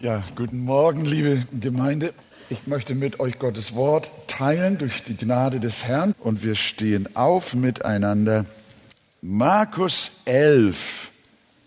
[0.00, 2.14] Ja, guten Morgen, liebe Gemeinde.
[2.50, 7.16] Ich möchte mit euch Gottes Wort teilen durch die Gnade des Herrn und wir stehen
[7.16, 8.44] auf miteinander.
[9.22, 11.10] Markus 11,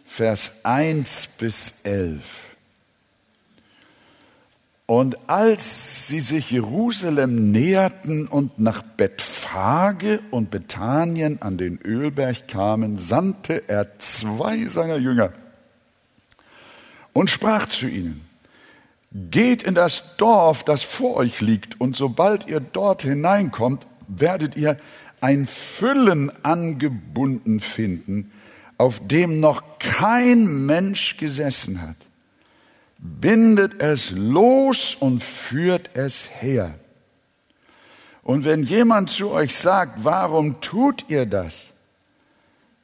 [0.06, 2.24] Vers 1 bis 11.
[4.86, 12.98] Und als sie sich Jerusalem näherten und nach Bethphage und Bethanien an den Ölberg kamen,
[12.98, 15.34] sandte er zwei seiner Jünger
[17.14, 18.22] und sprach zu ihnen,
[19.14, 24.80] Geht in das Dorf, das vor euch liegt, und sobald ihr dort hineinkommt, werdet ihr
[25.20, 28.32] ein Füllen angebunden finden,
[28.78, 31.98] auf dem noch kein Mensch gesessen hat.
[32.98, 36.74] Bindet es los und führt es her.
[38.24, 41.70] Und wenn jemand zu euch sagt, warum tut ihr das?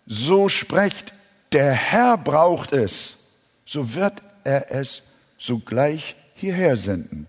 [0.06, 1.14] So sprecht,
[1.54, 3.17] der Herr braucht es
[3.68, 5.04] so wird er es
[5.38, 7.28] sogleich hierher senden.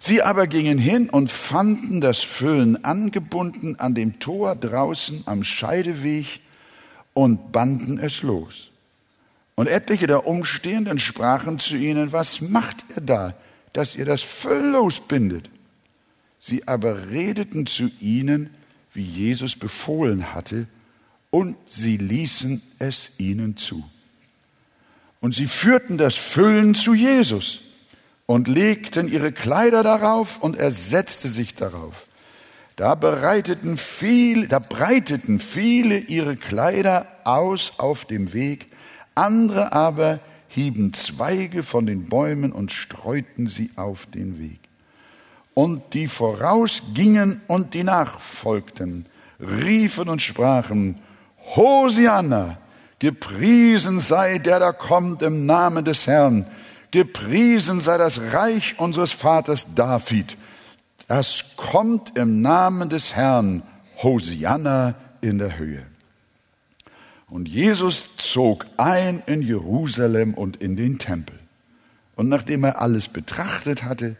[0.00, 6.40] Sie aber gingen hin und fanden das Füllen angebunden an dem Tor draußen am Scheideweg
[7.14, 8.70] und banden es los.
[9.54, 13.34] Und etliche der Umstehenden sprachen zu ihnen, was macht ihr da,
[13.72, 15.48] dass ihr das Füllen losbindet?
[16.40, 18.50] Sie aber redeten zu ihnen,
[18.92, 20.66] wie Jesus befohlen hatte,
[21.30, 23.84] und sie ließen es ihnen zu.
[25.24, 27.60] Und sie führten das Füllen zu Jesus
[28.26, 32.04] und legten ihre Kleider darauf und er setzte sich darauf.
[32.76, 38.66] Da bereiteten viel, da breiteten viele ihre Kleider aus auf dem Weg,
[39.14, 44.60] andere aber hieben Zweige von den Bäumen und streuten sie auf den Weg.
[45.54, 49.06] Und die vorausgingen und die nachfolgten,
[49.40, 50.96] riefen und sprachen,
[51.56, 52.58] Hosianna,
[53.04, 56.46] Gepriesen sei der, der kommt im Namen des Herrn.
[56.90, 60.38] Gepriesen sei das Reich unseres Vaters David.
[61.06, 63.62] Das kommt im Namen des Herrn.
[64.02, 65.82] Hosianna in der Höhe.
[67.28, 71.38] Und Jesus zog ein in Jerusalem und in den Tempel.
[72.16, 74.16] Und nachdem er alles betrachtet hatte,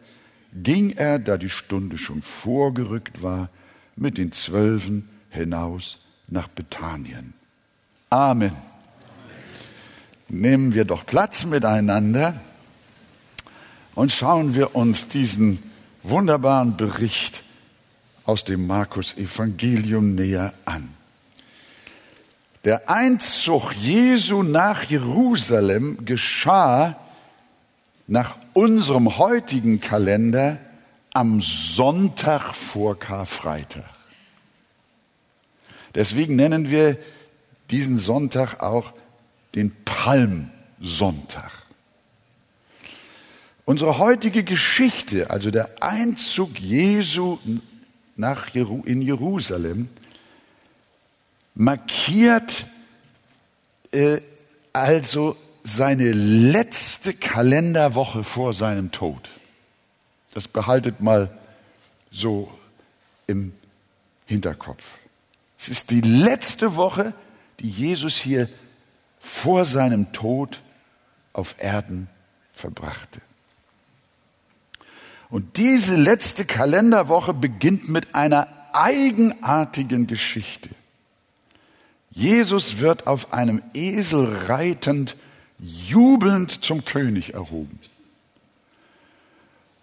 [0.52, 3.48] ging er, da die Stunde schon vorgerückt war,
[3.96, 7.32] mit den Zwölfen hinaus nach Bethanien.
[8.10, 8.73] Amen
[10.28, 12.40] nehmen wir doch Platz miteinander
[13.94, 15.62] und schauen wir uns diesen
[16.02, 17.42] wunderbaren Bericht
[18.24, 20.90] aus dem Markus Evangelium näher an.
[22.64, 26.98] Der Einzug Jesu nach Jerusalem geschah
[28.06, 30.58] nach unserem heutigen Kalender
[31.12, 33.84] am Sonntag vor Karfreitag.
[35.94, 36.96] Deswegen nennen wir
[37.70, 38.92] diesen Sonntag auch
[39.54, 41.50] den Palmsonntag.
[43.64, 47.38] Unsere heutige Geschichte, also der Einzug Jesu
[48.16, 49.88] nach Jeru in Jerusalem,
[51.54, 52.66] markiert
[53.92, 54.20] äh,
[54.72, 59.30] also seine letzte Kalenderwoche vor seinem Tod.
[60.34, 61.30] Das behaltet mal
[62.10, 62.52] so
[63.26, 63.54] im
[64.26, 64.82] Hinterkopf.
[65.58, 67.14] Es ist die letzte Woche,
[67.60, 68.48] die Jesus hier
[69.24, 70.60] vor seinem Tod
[71.32, 72.08] auf Erden
[72.52, 73.20] verbrachte.
[75.30, 80.68] Und diese letzte Kalenderwoche beginnt mit einer eigenartigen Geschichte.
[82.10, 85.16] Jesus wird auf einem Esel reitend,
[85.58, 87.80] jubelnd zum König erhoben,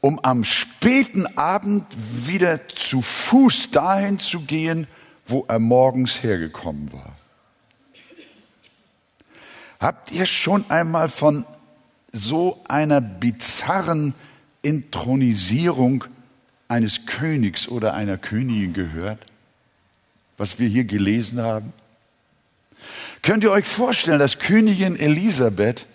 [0.01, 1.85] um am späten Abend
[2.25, 4.87] wieder zu Fuß dahin zu gehen,
[5.25, 7.13] wo er morgens hergekommen war.
[9.81, 11.43] Habt ihr schon einmal von
[12.11, 14.13] so einer bizarren
[14.61, 16.03] Intronisierung
[16.67, 19.17] eines Königs oder einer Königin gehört,
[20.37, 21.73] was wir hier gelesen haben?
[23.23, 25.87] Könnt ihr euch vorstellen, dass Königin Elisabeth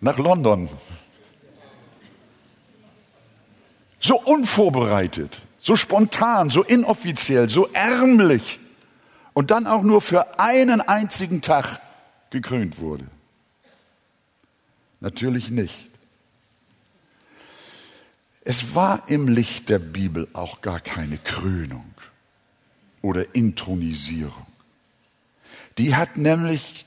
[0.00, 0.70] nach London
[4.00, 8.58] so unvorbereitet, so spontan, so inoffiziell, so ärmlich
[9.34, 11.80] und dann auch nur für einen einzigen Tag
[12.30, 13.06] gekrönt wurde?
[15.00, 15.74] Natürlich nicht.
[18.44, 21.92] Es war im Licht der Bibel auch gar keine Krönung
[23.00, 24.46] oder Intronisierung.
[25.78, 26.84] Die hat nämlich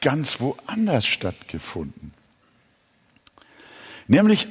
[0.00, 2.12] ganz woanders stattgefunden.
[4.06, 4.46] Nämlich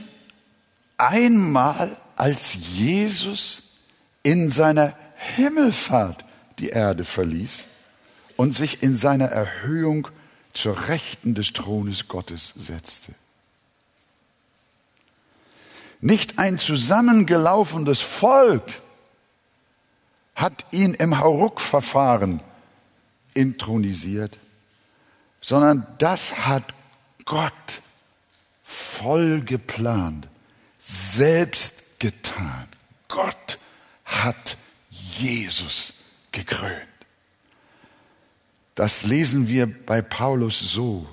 [0.98, 3.78] einmal, als Jesus
[4.24, 4.98] in seiner
[5.36, 6.25] Himmelfahrt
[6.60, 7.66] die Erde verließ
[8.38, 10.07] und sich in seiner Erhöhung
[10.54, 13.13] zur Rechten des Thrones Gottes setzte.
[16.02, 18.81] Nicht ein zusammengelaufenes Volk
[20.36, 22.42] hat ihn im Hauruck-Verfahren
[23.34, 24.38] intronisiert,
[25.42, 26.74] sondern das hat
[27.25, 27.54] Gott
[28.63, 30.28] voll geplant,
[30.80, 32.68] selbst getan.
[33.08, 33.60] Gott
[34.06, 34.58] hat
[34.90, 35.94] Jesus
[36.36, 36.74] gekrönt.
[38.76, 41.08] Das lesen wir bei Paulus so.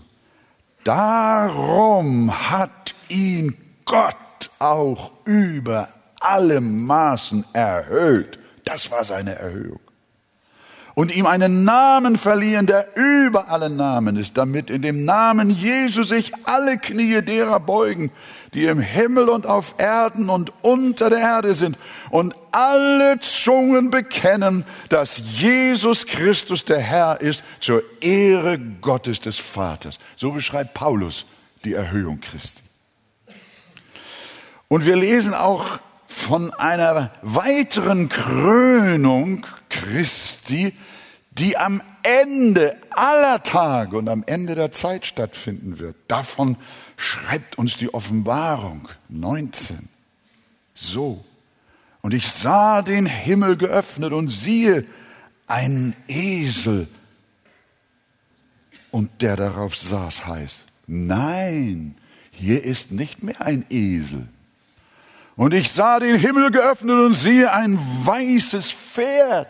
[0.85, 4.17] Darum hat ihn Gott
[4.59, 5.89] auch über
[6.21, 8.39] alle Maßen erhöht.
[8.65, 9.81] Das war seine Erhöhung
[10.95, 16.05] und ihm einen Namen verliehen, der über alle Namen ist, damit in dem Namen Jesu
[16.05, 18.11] sich alle Knie derer beugen,
[18.55, 21.79] die im Himmel und auf Erden und unter der Erde sind
[22.11, 29.99] und alle Zungen bekennen, dass Jesus Christus der Herr ist, zur Ehre Gottes des Vaters.
[30.17, 31.25] So beschreibt Paulus
[31.65, 32.63] die Erhöhung Christi.
[34.69, 35.79] Und wir lesen auch
[36.13, 40.73] von einer weiteren Krönung Christi,
[41.33, 45.97] die am Ende aller Tage und am Ende der Zeit stattfinden wird.
[46.09, 46.57] Davon
[46.97, 49.89] schreibt uns die Offenbarung 19.
[50.75, 51.25] So.
[52.03, 54.85] Und ich sah den Himmel geöffnet und siehe
[55.47, 56.89] einen Esel.
[58.91, 61.97] Und der darauf saß heißt, nein,
[62.31, 64.29] hier ist nicht mehr ein Esel.
[65.37, 69.49] Und ich sah den Himmel geöffnet und siehe ein weißes Pferd.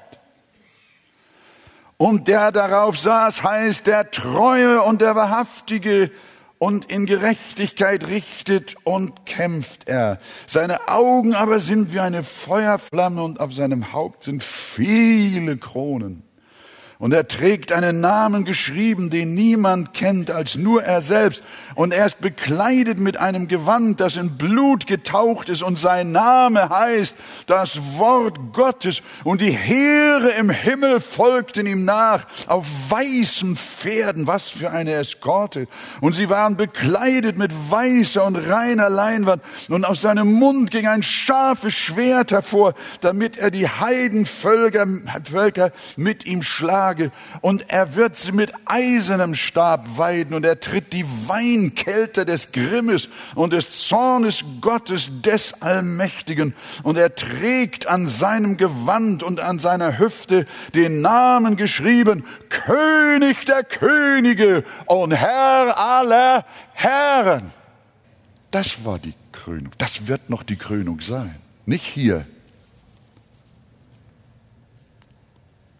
[1.96, 6.10] Und der darauf saß, heißt der Treue und der Wahrhaftige
[6.58, 10.18] und in Gerechtigkeit richtet und kämpft er.
[10.46, 16.22] Seine Augen aber sind wie eine Feuerflamme und auf seinem Haupt sind viele Kronen.
[17.00, 21.42] Und er trägt einen Namen geschrieben, den niemand kennt als nur er selbst.
[21.74, 25.62] Und er ist bekleidet mit einem Gewand, das in Blut getaucht ist.
[25.62, 27.14] Und sein Name heißt
[27.46, 29.02] das Wort Gottes.
[29.24, 34.26] Und die Heere im Himmel folgten ihm nach auf weißen Pferden.
[34.26, 35.66] Was für eine Eskorte.
[36.00, 39.42] Und sie waren bekleidet mit weißer und reiner Leinwand.
[39.68, 44.86] Und aus seinem Mund ging ein scharfes Schwert hervor, damit er die Heidenvölker
[45.24, 50.60] Völker mit ihm schlagen Tage und er wird sie mit eisernem Stab weiden und er
[50.60, 51.06] tritt die
[51.62, 59.22] Weinkälte des Grimmes und des Zornes Gottes des Allmächtigen und er trägt an seinem Gewand
[59.22, 67.52] und an seiner Hüfte den Namen geschrieben, König der Könige und Herr aller Herren.
[68.50, 69.72] Das war die Krönung.
[69.78, 71.36] Das wird noch die Krönung sein.
[71.64, 72.26] Nicht hier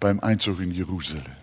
[0.01, 1.42] beim Einzug in Jerusalem.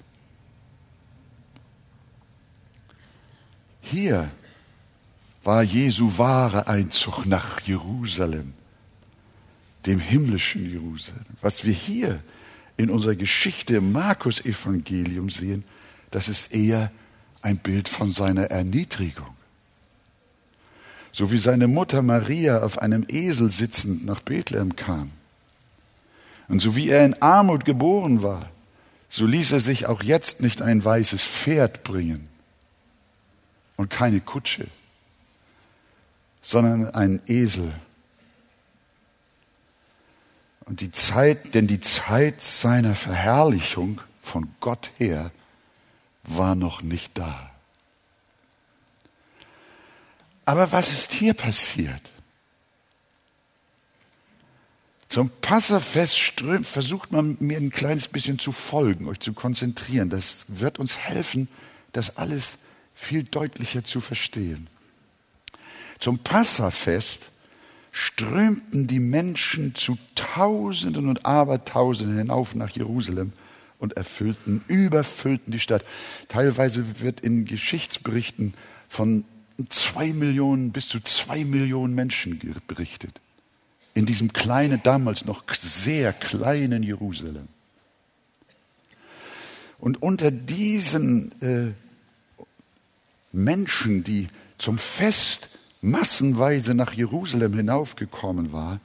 [3.91, 4.29] Hier
[5.43, 8.53] war Jesu wahre Einzug nach Jerusalem,
[9.85, 11.25] dem himmlischen Jerusalem.
[11.41, 12.21] Was wir hier
[12.77, 15.63] in unserer Geschichte im Markus-Evangelium sehen,
[16.11, 16.91] das ist eher
[17.41, 19.35] ein Bild von seiner Erniedrigung.
[21.11, 25.09] So wie seine Mutter Maria auf einem Esel sitzend nach Bethlehem kam
[26.47, 28.49] und so wie er in Armut geboren war,
[29.07, 32.29] so ließ er sich auch jetzt nicht ein weißes Pferd bringen
[33.79, 34.67] und keine Kutsche,
[36.41, 37.73] sondern ein Esel.
[40.65, 45.31] Und die Zeit, denn die Zeit seiner Verherrlichung von Gott her
[46.23, 47.51] war noch nicht da.
[50.43, 52.01] Aber was ist hier passiert?
[55.07, 60.09] Zum Passafest strömt, versucht man mir ein kleines bisschen zu folgen, euch zu konzentrieren.
[60.09, 61.47] Das wird uns helfen,
[61.93, 62.57] das alles
[62.99, 64.67] viel deutlicher zu verstehen.
[65.99, 67.29] Zum Passafest
[67.91, 73.33] strömten die Menschen zu Tausenden und Abertausenden hinauf nach Jerusalem
[73.79, 75.83] und erfüllten, überfüllten die Stadt.
[76.27, 78.53] Teilweise wird in Geschichtsberichten
[78.87, 79.25] von
[79.69, 83.19] zwei Millionen bis zu zwei Millionen Menschen berichtet
[83.93, 87.47] in diesem kleinen, damals noch sehr kleinen Jerusalem.
[89.79, 91.73] Und unter diesen äh,
[93.31, 95.49] Menschen, die zum Fest
[95.81, 98.81] massenweise nach Jerusalem hinaufgekommen waren,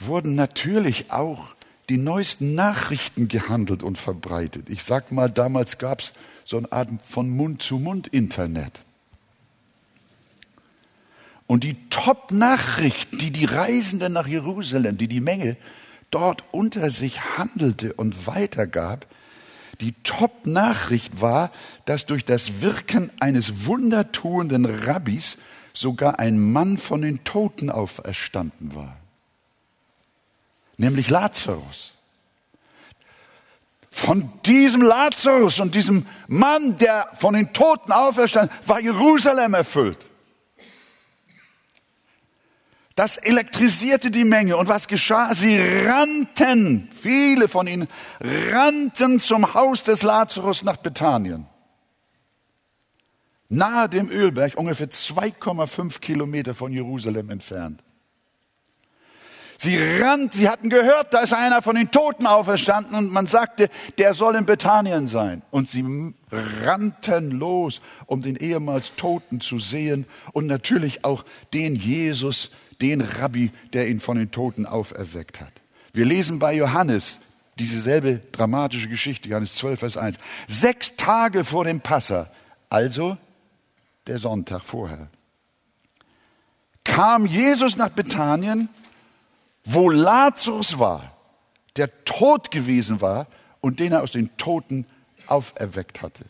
[0.00, 1.54] wurden natürlich auch
[1.88, 4.70] die neuesten Nachrichten gehandelt und verbreitet.
[4.70, 6.12] Ich sag mal, damals gab es
[6.44, 8.82] so eine Art von Mund-zu-Mund-Internet.
[11.48, 15.56] Und die Top-Nachricht, die die Reisenden nach Jerusalem, die die Menge
[16.12, 19.06] dort unter sich handelte und weitergab,
[19.80, 21.50] Die Top-Nachricht war,
[21.86, 25.38] dass durch das Wirken eines wundertuenden Rabbis
[25.72, 28.96] sogar ein Mann von den Toten auferstanden war,
[30.76, 31.94] nämlich Lazarus.
[33.90, 39.98] Von diesem Lazarus und diesem Mann, der von den Toten auferstanden, war Jerusalem erfüllt.
[43.00, 44.58] Das elektrisierte die Menge.
[44.58, 45.34] Und was geschah?
[45.34, 47.88] Sie rannten, viele von ihnen
[48.20, 51.46] rannten zum Haus des Lazarus nach Bethanien.
[53.48, 57.82] Nahe dem Ölberg, ungefähr 2,5 Kilometer von Jerusalem entfernt.
[59.56, 63.70] Sie rannten, sie hatten gehört, da ist einer von den Toten auferstanden und man sagte,
[63.96, 65.40] der soll in Bethanien sein.
[65.50, 70.04] Und sie rannten los, um den ehemals Toten zu sehen
[70.34, 75.52] und natürlich auch den Jesus, den Rabbi, der ihn von den Toten auferweckt hat.
[75.92, 77.20] Wir lesen bei Johannes
[77.58, 80.16] dieselbe dramatische Geschichte, Johannes 12, Vers 1.
[80.48, 82.30] Sechs Tage vor dem Passa,
[82.68, 83.18] also
[84.06, 85.08] der Sonntag vorher,
[86.84, 88.68] kam Jesus nach Bethanien
[89.64, 91.16] wo Lazarus war,
[91.76, 93.26] der tot gewesen war
[93.60, 94.86] und den er aus den Toten
[95.26, 96.24] auferweckt hatte.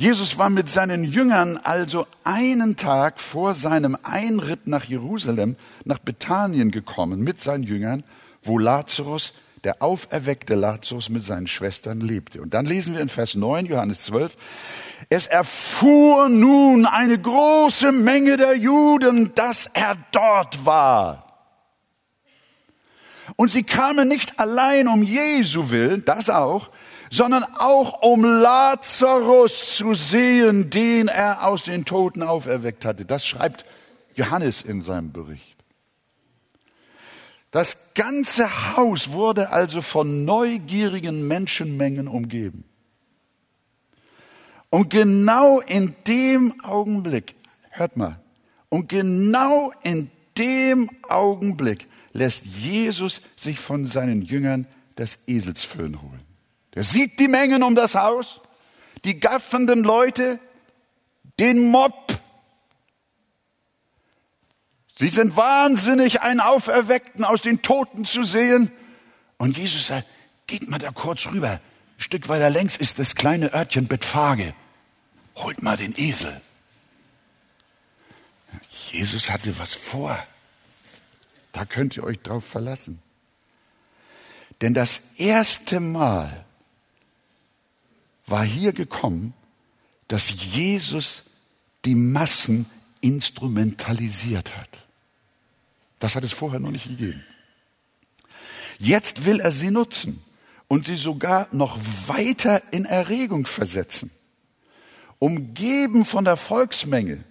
[0.00, 6.70] Jesus war mit seinen Jüngern also einen Tag vor seinem Einritt nach Jerusalem, nach Bethanien
[6.70, 8.04] gekommen mit seinen Jüngern,
[8.44, 9.32] wo Lazarus,
[9.64, 12.40] der auferweckte Lazarus mit seinen Schwestern lebte.
[12.40, 14.36] Und dann lesen wir in Vers 9, Johannes 12,
[15.08, 21.24] es erfuhr nun eine große Menge der Juden, dass er dort war.
[23.34, 26.70] Und sie kamen nicht allein um Jesu willen, das auch,
[27.10, 33.04] sondern auch um Lazarus zu sehen, den er aus den Toten auferweckt hatte.
[33.04, 33.64] Das schreibt
[34.14, 35.56] Johannes in seinem Bericht.
[37.50, 42.64] Das ganze Haus wurde also von neugierigen Menschenmengen umgeben.
[44.70, 47.34] Und genau in dem Augenblick,
[47.70, 48.20] hört mal,
[48.68, 56.27] und genau in dem Augenblick lässt Jesus sich von seinen Jüngern das Eselsfüllen holen.
[56.78, 58.40] Er sieht die Mengen um das Haus,
[59.02, 60.38] die gaffenden Leute,
[61.40, 62.16] den Mob.
[64.96, 68.70] Sie sind wahnsinnig, einen Auferweckten aus den Toten zu sehen.
[69.38, 70.06] Und Jesus sagt,
[70.46, 71.50] geht mal da kurz rüber.
[71.50, 71.60] Ein
[71.96, 74.54] Stück weiter längs ist das kleine Örtchen Bethphage.
[75.34, 76.40] Holt mal den Esel.
[78.68, 80.16] Jesus hatte was vor.
[81.50, 83.02] Da könnt ihr euch drauf verlassen.
[84.60, 86.44] Denn das erste Mal
[88.30, 89.34] war hier gekommen,
[90.08, 91.24] dass Jesus
[91.84, 92.66] die Massen
[93.00, 94.68] instrumentalisiert hat.
[95.98, 97.24] Das hat es vorher noch nicht gegeben.
[98.78, 100.22] Jetzt will er sie nutzen
[100.68, 104.10] und sie sogar noch weiter in Erregung versetzen.
[105.18, 107.24] Umgeben von der Volksmenge,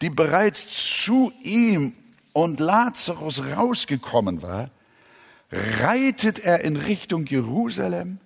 [0.00, 1.94] die bereits zu ihm
[2.32, 4.70] und Lazarus rausgekommen war,
[5.50, 8.18] reitet er in Richtung Jerusalem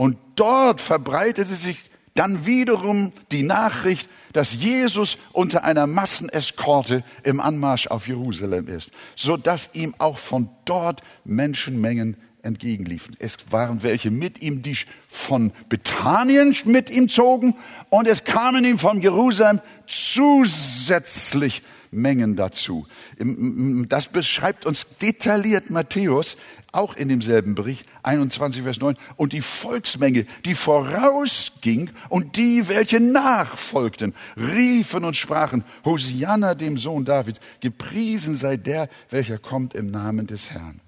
[0.00, 1.82] und dort verbreitete sich
[2.14, 9.36] dann wiederum die Nachricht, dass Jesus unter einer Masseneskorte im Anmarsch auf Jerusalem ist, so
[9.36, 13.14] dass ihm auch von dort Menschenmengen entgegenliefen.
[13.18, 17.54] Es waren welche mit ihm, die von Bethanien mit ihm zogen
[17.90, 22.86] und es kamen ihm von Jerusalem zusätzlich Mengen dazu.
[23.18, 26.36] Das beschreibt uns detailliert Matthäus,
[26.72, 28.96] auch in demselben Bericht, 21, Vers 9.
[29.16, 37.04] Und die Volksmenge, die vorausging und die, welche nachfolgten, riefen und sprachen, Hosianna dem Sohn
[37.04, 40.80] Davids, gepriesen sei der, welcher kommt im Namen des Herrn.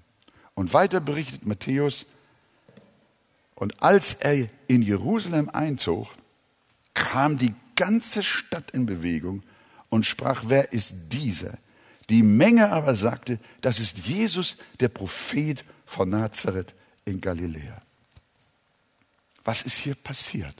[0.53, 2.05] Und weiter berichtet Matthäus,
[3.55, 6.07] und als er in Jerusalem einzog,
[6.93, 9.43] kam die ganze Stadt in Bewegung
[9.89, 11.57] und sprach, wer ist dieser?
[12.09, 15.63] Die Menge aber sagte, das ist Jesus, der Prophet
[15.93, 16.73] von Nazareth
[17.05, 17.79] in Galiläa.
[19.43, 20.55] Was ist hier passiert?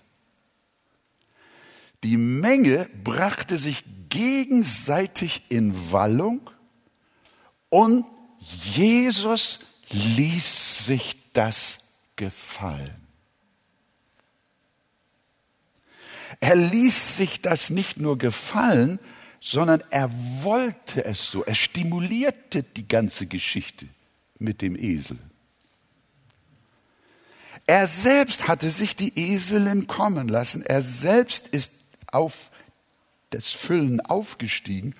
[2.04, 6.42] Die Menge brachte sich gegenseitig in Wallung
[7.70, 8.06] und
[8.38, 9.60] Jesus
[9.90, 11.80] ließ sich das
[12.16, 12.96] gefallen.
[16.40, 19.00] Er ließ sich das nicht nur gefallen,
[19.40, 20.12] sondern er
[20.44, 21.44] wollte es so.
[21.44, 23.88] Er stimulierte die ganze Geschichte
[24.44, 25.18] mit dem Esel.
[27.66, 30.64] Er selbst hatte sich die Eselin kommen lassen.
[30.64, 31.72] Er selbst ist
[32.12, 32.52] auf
[33.30, 34.96] das Füllen aufgestiegen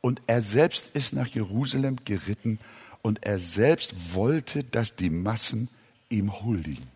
[0.00, 2.58] und er selbst ist nach Jerusalem geritten
[3.02, 5.68] und er selbst wollte, dass die Massen
[6.08, 6.88] ihm huldigen.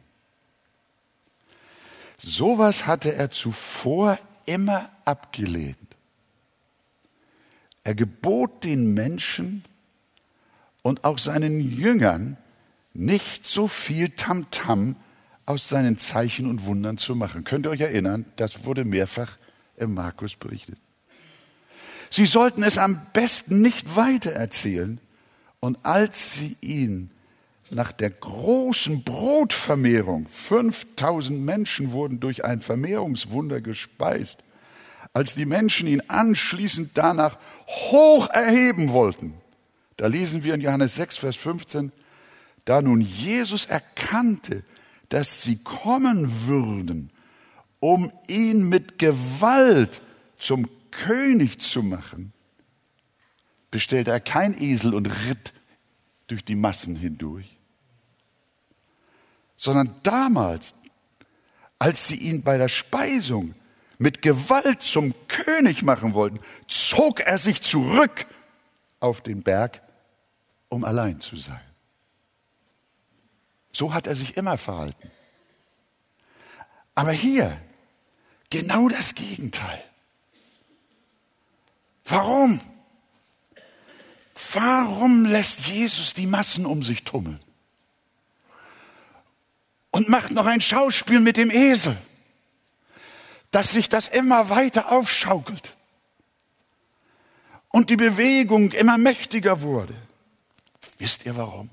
[2.18, 5.76] Sowas hatte er zuvor immer abgelehnt.
[7.84, 9.62] Er gebot den Menschen
[10.84, 12.36] und auch seinen Jüngern,
[12.92, 14.94] nicht so viel Tamtam -Tam
[15.46, 17.42] aus seinen Zeichen und Wundern zu machen.
[17.42, 18.26] Könnt ihr euch erinnern?
[18.36, 19.38] Das wurde mehrfach
[19.78, 20.76] im Markus berichtet.
[22.10, 25.00] Sie sollten es am besten nicht weitererzählen.
[25.58, 27.10] Und als sie ihn
[27.70, 34.40] nach der großen Brotvermehrung, 5000 Menschen wurden durch ein Vermehrungswunder gespeist,
[35.14, 39.34] als die Menschen ihn anschließend danach hoch erheben wollten,
[39.96, 41.92] da lesen wir in Johannes 6, Vers 15,
[42.64, 44.64] da nun Jesus erkannte,
[45.08, 47.10] dass sie kommen würden,
[47.80, 50.00] um ihn mit Gewalt
[50.38, 52.32] zum König zu machen,
[53.70, 55.52] bestellte er kein Esel und ritt
[56.26, 57.58] durch die Massen hindurch,
[59.56, 60.74] sondern damals,
[61.78, 63.54] als sie ihn bei der Speisung
[63.98, 68.26] mit Gewalt zum König machen wollten, zog er sich zurück
[69.00, 69.82] auf den Berg,
[70.68, 71.61] um allein zu sein.
[73.73, 75.11] So hat er sich immer verhalten.
[76.94, 77.61] Aber hier
[78.50, 79.83] genau das Gegenteil.
[82.04, 82.61] Warum?
[84.52, 87.40] Warum lässt Jesus die Massen um sich tummeln?
[89.90, 91.97] Und macht noch ein Schauspiel mit dem Esel,
[93.50, 95.76] dass sich das immer weiter aufschaukelt
[97.68, 99.97] und die Bewegung immer mächtiger wurde.
[101.04, 101.68] Wisst ihr warum?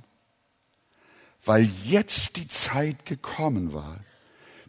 [1.46, 3.98] Weil jetzt die Zeit gekommen war,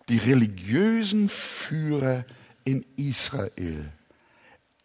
[0.09, 2.25] die religiösen Führer
[2.63, 3.91] in Israel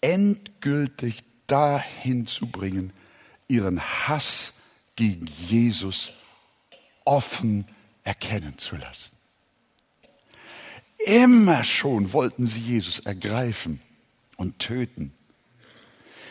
[0.01, 2.91] endgültig dahin zu bringen,
[3.47, 4.55] ihren Hass
[4.95, 6.09] gegen Jesus
[7.05, 7.67] offen
[8.03, 9.15] erkennen zu lassen.
[11.05, 13.79] Immer schon wollten sie Jesus ergreifen
[14.37, 15.13] und töten,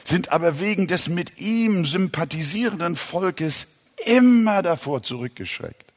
[0.08, 3.68] sind aber wegen des mit ihm sympathisierenden Volkes
[4.04, 5.92] immer davor zurückgeschreckt.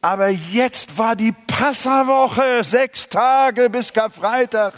[0.00, 4.74] Aber jetzt war die Passawoche, sechs Tage bis Karfreitag.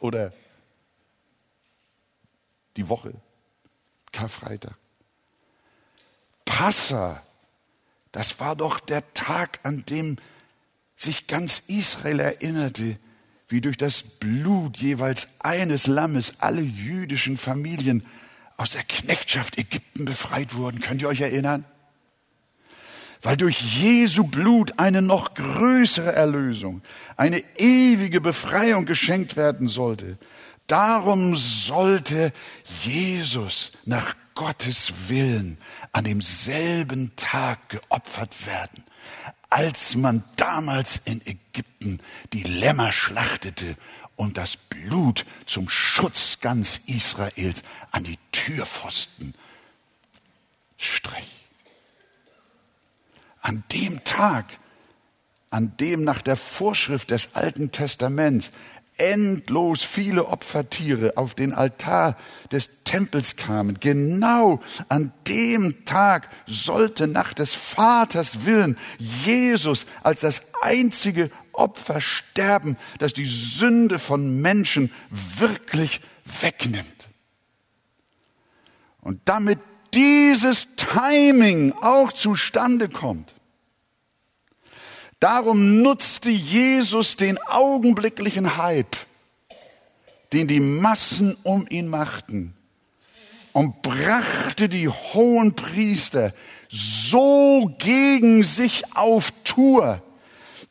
[0.00, 0.32] Oder
[2.76, 3.12] die Woche,
[4.12, 4.74] Karfreitag.
[6.46, 7.22] Passa,
[8.12, 10.16] das war doch der Tag, an dem
[10.96, 12.98] sich ganz Israel erinnerte,
[13.48, 18.04] wie durch das Blut jeweils eines Lammes alle jüdischen Familien
[18.56, 20.80] aus der Knechtschaft Ägypten befreit wurden.
[20.80, 21.64] Könnt ihr euch erinnern?
[23.22, 26.82] weil durch Jesu Blut eine noch größere Erlösung,
[27.16, 30.16] eine ewige Befreiung geschenkt werden sollte.
[30.68, 32.32] Darum sollte
[32.84, 35.58] Jesus nach Gottes Willen
[35.92, 38.84] an demselben Tag geopfert werden,
[39.56, 41.98] als man damals in Ägypten
[42.34, 43.74] die Lämmer schlachtete
[44.14, 49.32] und das Blut zum Schutz ganz Israels an die Türpfosten
[50.76, 51.46] strich.
[53.40, 54.44] An dem Tag,
[55.48, 58.50] an dem nach der Vorschrift des Alten Testaments
[58.98, 62.16] endlos viele Opfertiere auf den Altar
[62.50, 63.78] des Tempels kamen.
[63.80, 72.76] Genau an dem Tag sollte nach des Vaters Willen Jesus als das einzige Opfer sterben,
[72.98, 76.00] das die Sünde von Menschen wirklich
[76.40, 77.08] wegnimmt.
[79.00, 79.58] Und damit
[79.94, 83.35] dieses Timing auch zustande kommt,
[85.26, 88.96] Darum nutzte Jesus den augenblicklichen Hype,
[90.32, 92.54] den die Massen um ihn machten,
[93.52, 96.32] und brachte die hohen Priester
[96.68, 100.00] so gegen sich auf Tour,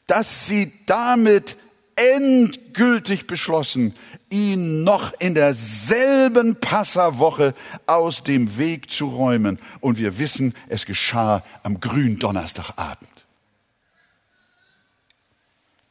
[0.07, 1.57] dass sie damit
[1.97, 3.93] endgültig beschlossen,
[4.29, 7.53] ihn noch in derselben Passawoche
[7.87, 9.59] aus dem Weg zu räumen.
[9.81, 13.14] Und wir wissen, es geschah am grünen Donnerstagabend.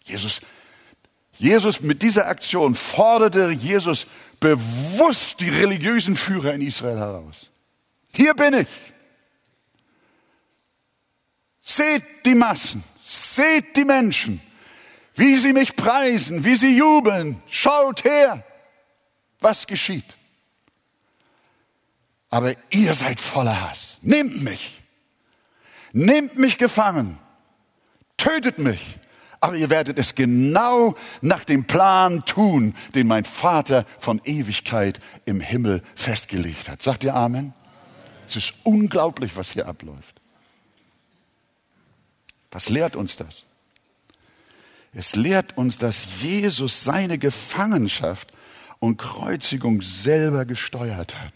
[0.05, 0.41] Jesus,
[1.33, 4.07] Jesus mit dieser Aktion forderte Jesus
[4.39, 7.51] bewusst die religiösen Führer in Israel heraus.
[8.13, 8.69] Hier bin ich.
[11.63, 14.41] Seht die Massen, seht die Menschen,
[15.15, 17.43] wie sie mich preisen, wie sie jubeln.
[17.49, 18.45] Schaut her,
[19.41, 20.05] was geschieht.
[22.29, 23.99] Aber ihr seid voller Hass.
[24.03, 24.83] Nehmt mich.
[25.93, 27.19] Nehmt mich gefangen.
[28.19, 28.99] Tötet mich
[29.45, 35.39] aber ihr werdet es genau nach dem Plan tun, den mein Vater von Ewigkeit im
[35.39, 36.81] Himmel festgelegt hat.
[36.81, 37.53] Sagt ihr Amen?
[38.27, 40.19] Es ist unglaublich, was hier abläuft.
[42.53, 43.45] Was lehrt uns das?
[44.95, 48.33] Es lehrt uns, dass Jesus seine Gefangenschaft
[48.79, 51.35] und Kreuzigung selber gesteuert hat.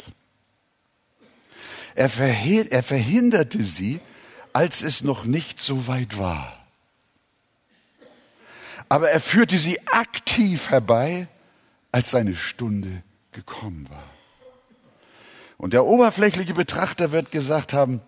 [1.95, 4.01] Er, verhinderte sie,
[4.55, 6.58] als es noch nicht so weit war.
[8.89, 11.29] Aber er führte sie aktiv herbei,
[11.93, 14.05] als seine Stunde gekommen war.
[15.57, 18.01] Und der oberflächliche Betrachter wird gesagt haben,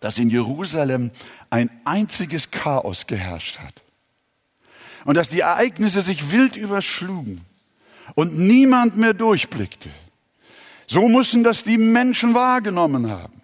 [0.00, 1.10] dass in Jerusalem
[1.50, 3.82] ein einziges Chaos geherrscht hat.
[5.04, 7.40] Und dass die Ereignisse sich wild überschlugen
[8.14, 9.88] und niemand mehr durchblickte.
[10.86, 13.40] So mussten das die Menschen wahrgenommen haben.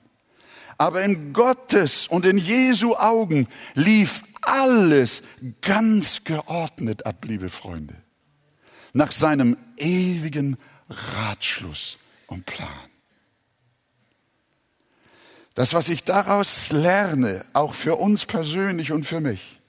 [0.78, 5.22] Aber in Gottes und in Jesu Augen lief alles
[5.61, 7.96] ganz geordnet ab, liebe Freunde,
[8.92, 12.68] nach seinem ewigen Ratschluss und Plan.
[15.55, 19.61] Das, was ich daraus lerne, auch für uns persönlich und für mich,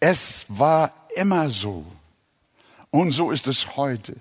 [0.00, 1.84] es war immer so.
[2.90, 4.16] Und so ist es heute.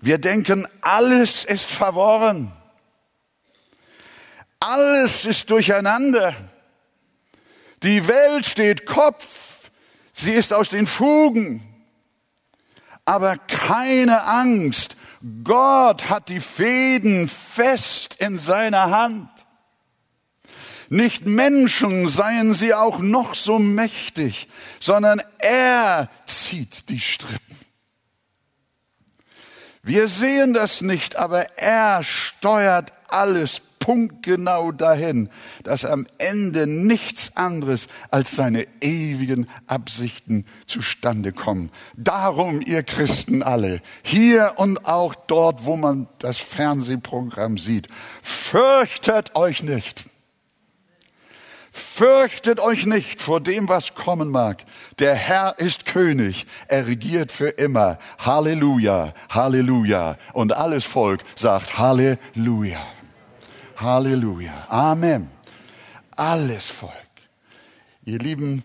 [0.00, 2.52] Wir denken, alles ist verworren.
[4.60, 6.34] Alles ist durcheinander.
[7.82, 9.70] Die Welt steht Kopf.
[10.12, 11.62] Sie ist aus den Fugen.
[13.04, 14.96] Aber keine Angst.
[15.44, 19.28] Gott hat die Fäden fest in seiner Hand.
[20.90, 24.48] Nicht Menschen seien sie auch noch so mächtig,
[24.80, 27.38] sondern er zieht die Strippen.
[29.82, 35.30] Wir sehen das nicht, aber er steuert alles punktgenau dahin,
[35.64, 41.70] dass am Ende nichts anderes als seine ewigen Absichten zustande kommen.
[41.96, 47.88] Darum, ihr Christen alle, hier und auch dort, wo man das Fernsehprogramm sieht,
[48.20, 50.04] fürchtet euch nicht.
[51.72, 54.64] Fürchtet euch nicht vor dem, was kommen mag.
[54.98, 56.46] Der Herr ist König.
[56.66, 57.98] Er regiert für immer.
[58.18, 60.18] Halleluja, Halleluja.
[60.34, 62.86] Und alles Volk sagt Halleluja.
[63.78, 64.66] Halleluja.
[64.68, 65.30] Amen.
[66.16, 66.92] Alles Volk.
[68.04, 68.64] Ihr Lieben,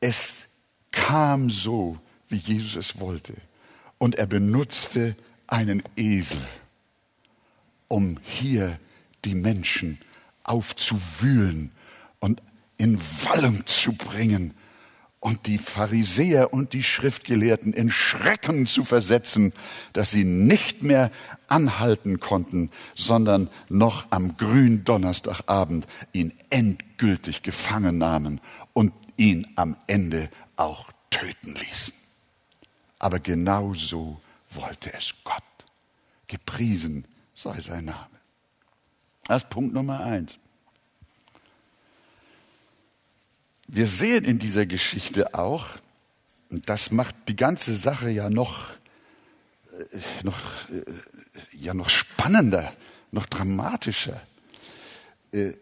[0.00, 0.48] es
[0.90, 1.96] kam so,
[2.28, 3.34] wie Jesus es wollte.
[3.96, 6.46] Und er benutzte einen Esel,
[7.88, 8.78] um hier
[9.24, 9.98] die Menschen
[10.44, 11.72] aufzuwühlen
[12.20, 12.42] und
[12.76, 14.57] in Wallung zu bringen
[15.20, 19.52] und die Pharisäer und die Schriftgelehrten in Schrecken zu versetzen,
[19.92, 21.10] dass sie nicht mehr
[21.48, 28.40] anhalten konnten, sondern noch am grünen Donnerstagabend ihn endgültig gefangen nahmen
[28.74, 31.94] und ihn am Ende auch töten ließen.
[33.00, 35.42] Aber genau so wollte es Gott.
[36.26, 37.04] Gepriesen
[37.34, 38.18] sei sein Name.
[39.26, 40.38] Das ist Punkt Nummer eins.
[43.68, 45.66] Wir sehen in dieser Geschichte auch,
[46.50, 48.70] und das macht die ganze Sache ja noch,
[49.70, 50.38] äh, noch,
[50.70, 50.82] äh,
[51.52, 52.72] ja noch spannender,
[53.12, 54.22] noch dramatischer.
[55.32, 55.52] Äh,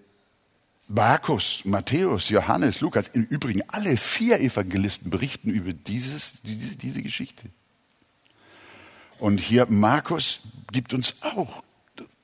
[0.86, 7.48] Markus, Matthäus, Johannes, Lukas, im Übrigen alle vier Evangelisten berichten über dieses, diese, diese Geschichte.
[9.18, 10.40] Und hier Markus
[10.70, 11.64] gibt uns auch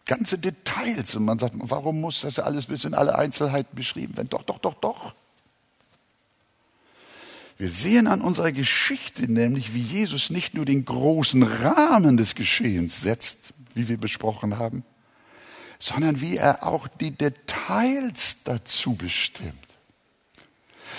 [0.07, 4.29] ganze Details und man sagt, warum muss das alles bis in alle Einzelheiten beschrieben werden?
[4.29, 5.14] Doch, doch, doch, doch.
[7.62, 13.03] Wir sehen an unserer Geschichte nämlich, wie Jesus nicht nur den großen Rahmen des Geschehens
[13.03, 14.83] setzt, wie wir besprochen haben,
[15.79, 19.55] sondern wie er auch die Details dazu bestimmt.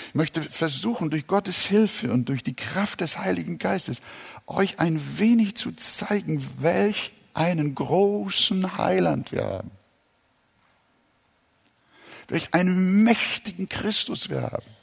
[0.08, 4.00] Ich möchte versuchen, durch Gottes Hilfe und durch die Kraft des Heiligen Geistes
[4.46, 9.70] euch ein wenig zu zeigen, welch einen großen Heiland wir haben.
[12.28, 14.73] Welch einen mächtigen Christus wir haben.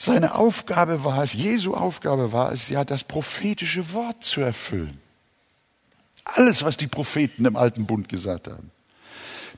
[0.00, 5.00] Seine Aufgabe war es, Jesu Aufgabe war es, ja, das prophetische Wort zu erfüllen.
[6.22, 8.70] Alles, was die Propheten im alten Bund gesagt haben.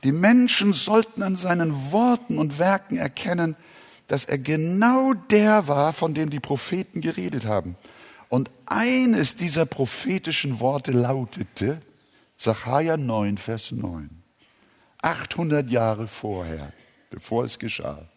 [0.03, 3.55] Die Menschen sollten an seinen Worten und Werken erkennen,
[4.07, 7.75] dass er genau der war, von dem die Propheten geredet haben.
[8.27, 11.79] Und eines dieser prophetischen Worte lautete,
[12.35, 14.09] Sacharja 9, Vers 9,
[15.03, 16.73] 800 Jahre vorher,
[17.11, 18.10] bevor es geschah.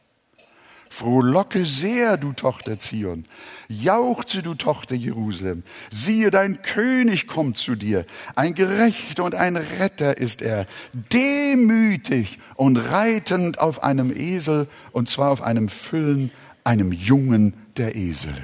[0.95, 3.25] Frohlocke sehr, du Tochter Zion.
[3.69, 5.65] Jauchze, du Tochter Jerusalem.
[5.91, 8.07] Siehe, dein König kommt zu dir.
[8.37, 10.69] Ein Gerechter und ein Retter ist er.
[10.93, 16.31] Demütig und reitend auf einem Esel, und zwar auf einem Füllen,
[16.63, 18.35] einem Jungen der Esel.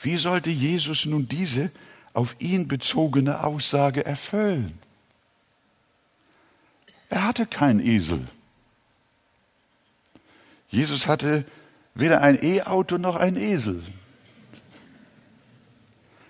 [0.00, 1.70] Wie sollte Jesus nun diese
[2.14, 4.76] auf ihn bezogene Aussage erfüllen?
[7.10, 8.26] Er hatte keinen Esel.
[10.68, 11.44] Jesus hatte
[11.94, 13.82] weder ein E-Auto noch ein Esel.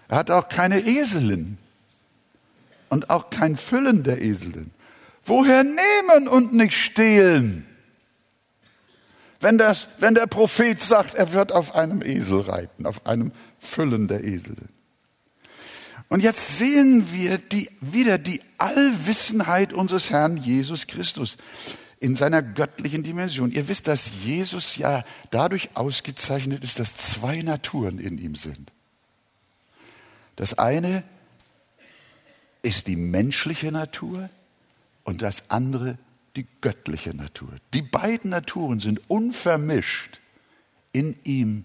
[0.09, 1.59] Er hatte auch keine Eselin
[2.89, 4.71] und auch kein Füllen der Eselin.
[5.25, 7.67] Woher nehmen und nicht stehlen?
[9.41, 14.09] Wenn, das, wenn der Prophet sagt, er wird auf einem Esel reiten, auf einem Füllen
[14.09, 14.69] der Eselin.
[16.09, 21.37] Und jetzt sehen wir die, wieder die Allwissenheit unseres Herrn Jesus Christus
[22.01, 23.51] in seiner göttlichen Dimension.
[23.51, 28.71] Ihr wisst, dass Jesus ja dadurch ausgezeichnet ist, dass zwei Naturen in ihm sind.
[30.37, 31.03] Das eine
[32.63, 34.31] ist die menschliche Natur
[35.05, 35.99] und das andere
[36.37, 37.49] die göttliche Natur.
[37.75, 40.21] Die beiden Naturen sind unvermischt
[40.93, 41.65] in ihm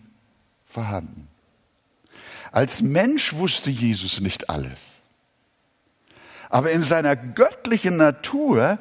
[0.66, 1.28] vorhanden.
[2.52, 4.94] Als Mensch wusste Jesus nicht alles.
[6.50, 8.80] Aber in seiner göttlichen Natur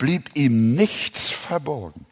[0.00, 2.06] blieb ihm nichts verborgen.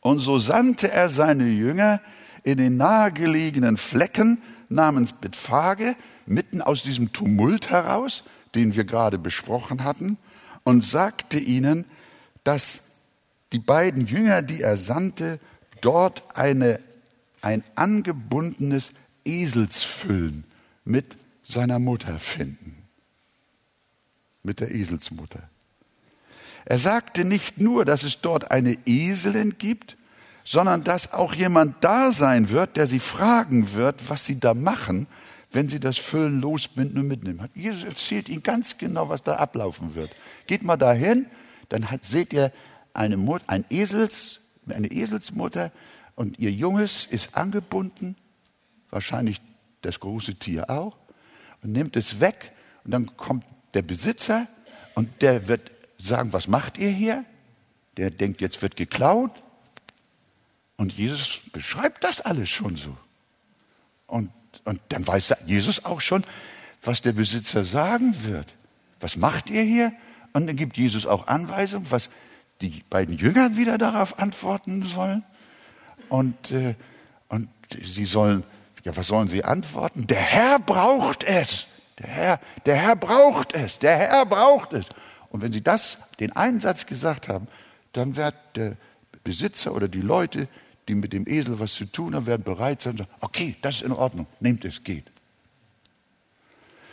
[0.00, 2.00] Und so sandte er seine Jünger
[2.42, 5.94] in den nahegelegenen Flecken namens Bethphage,
[6.26, 8.24] mitten aus diesem Tumult heraus,
[8.54, 10.16] den wir gerade besprochen hatten,
[10.64, 11.84] und sagte ihnen,
[12.44, 12.84] dass
[13.52, 15.40] die beiden Jünger, die er sandte,
[15.82, 16.80] dort eine,
[17.42, 18.92] ein angebundenes
[19.26, 20.44] Eselsfüllen
[20.86, 22.74] mit seiner Mutter finden.
[24.42, 25.50] Mit der Eselsmutter.
[26.64, 29.96] Er sagte nicht nur, dass es dort eine Eselin gibt,
[30.44, 35.06] sondern dass auch jemand da sein wird, der sie fragen wird, was sie da machen,
[35.50, 37.48] wenn sie das Füllen losbinden und mitnehmen.
[37.54, 40.10] Jesus erzählt ihnen ganz genau, was da ablaufen wird.
[40.46, 41.26] Geht mal dahin,
[41.68, 42.52] dann seht ihr
[42.92, 45.70] eine, Mut, ein Esels, eine Eselsmutter
[46.14, 48.16] und ihr Junges ist angebunden,
[48.90, 49.40] wahrscheinlich
[49.82, 50.96] das große Tier auch,
[51.62, 52.52] und nimmt es weg
[52.84, 54.46] und dann kommt der Besitzer
[54.94, 55.70] und der wird
[56.04, 57.24] sagen, was macht ihr hier?
[57.96, 59.30] Der denkt, jetzt wird geklaut.
[60.76, 62.96] Und Jesus beschreibt das alles schon so.
[64.06, 64.30] Und,
[64.64, 66.24] und dann weiß Jesus auch schon,
[66.82, 68.54] was der Besitzer sagen wird.
[69.00, 69.92] Was macht ihr hier?
[70.32, 72.10] Und dann gibt Jesus auch Anweisungen, was
[72.60, 75.24] die beiden Jünger wieder darauf antworten sollen.
[76.08, 76.74] Und, äh,
[77.28, 77.48] und
[77.82, 78.42] sie sollen,
[78.84, 80.06] ja, was sollen sie antworten?
[80.06, 81.66] Der Herr braucht es.
[81.98, 83.78] Der Herr, der Herr braucht es.
[83.78, 84.86] Der Herr braucht es.
[85.34, 87.48] Und wenn sie das, den einen Satz gesagt haben,
[87.92, 88.76] dann wird der
[89.24, 90.46] Besitzer oder die Leute,
[90.86, 93.78] die mit dem Esel was zu tun haben, werden bereit sein und sagen, okay, das
[93.78, 95.10] ist in Ordnung, nehmt es, geht.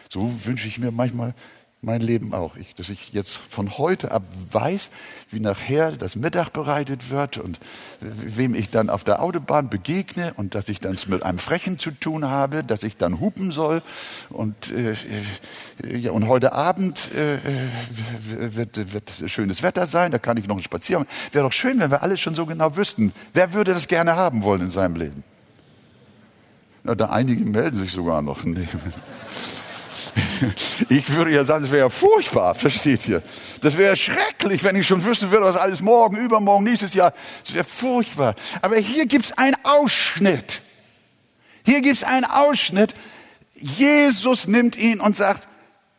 [0.09, 1.35] So wünsche ich mir manchmal
[1.83, 2.57] mein Leben auch.
[2.57, 4.91] Ich, dass ich jetzt von heute ab weiß,
[5.31, 7.57] wie nachher das Mittag bereitet wird und
[7.99, 11.89] wem ich dann auf der Autobahn begegne und dass ich dann mit einem Frechen zu
[11.89, 13.81] tun habe, dass ich dann hupen soll.
[14.29, 14.95] Und, äh,
[15.97, 17.39] ja, und heute Abend äh,
[18.29, 21.07] wird, wird schönes Wetter sein, da kann ich noch einen Spaziergang.
[21.31, 23.11] Wäre doch schön, wenn wir alles schon so genau wüssten.
[23.33, 25.23] Wer würde das gerne haben wollen in seinem Leben?
[26.83, 28.43] Na, da einige melden sich sogar noch.
[28.43, 28.67] Nee.
[30.89, 33.21] Ich würde ja sagen, das wäre furchtbar, versteht ihr?
[33.61, 37.13] Das wäre schrecklich, wenn ich schon wüsste, würde was alles morgen, übermorgen, nächstes Jahr.
[37.43, 38.35] Das wäre furchtbar.
[38.61, 40.61] Aber hier gibt es einen Ausschnitt.
[41.65, 42.93] Hier gibt es einen Ausschnitt.
[43.53, 45.47] Jesus nimmt ihn und sagt,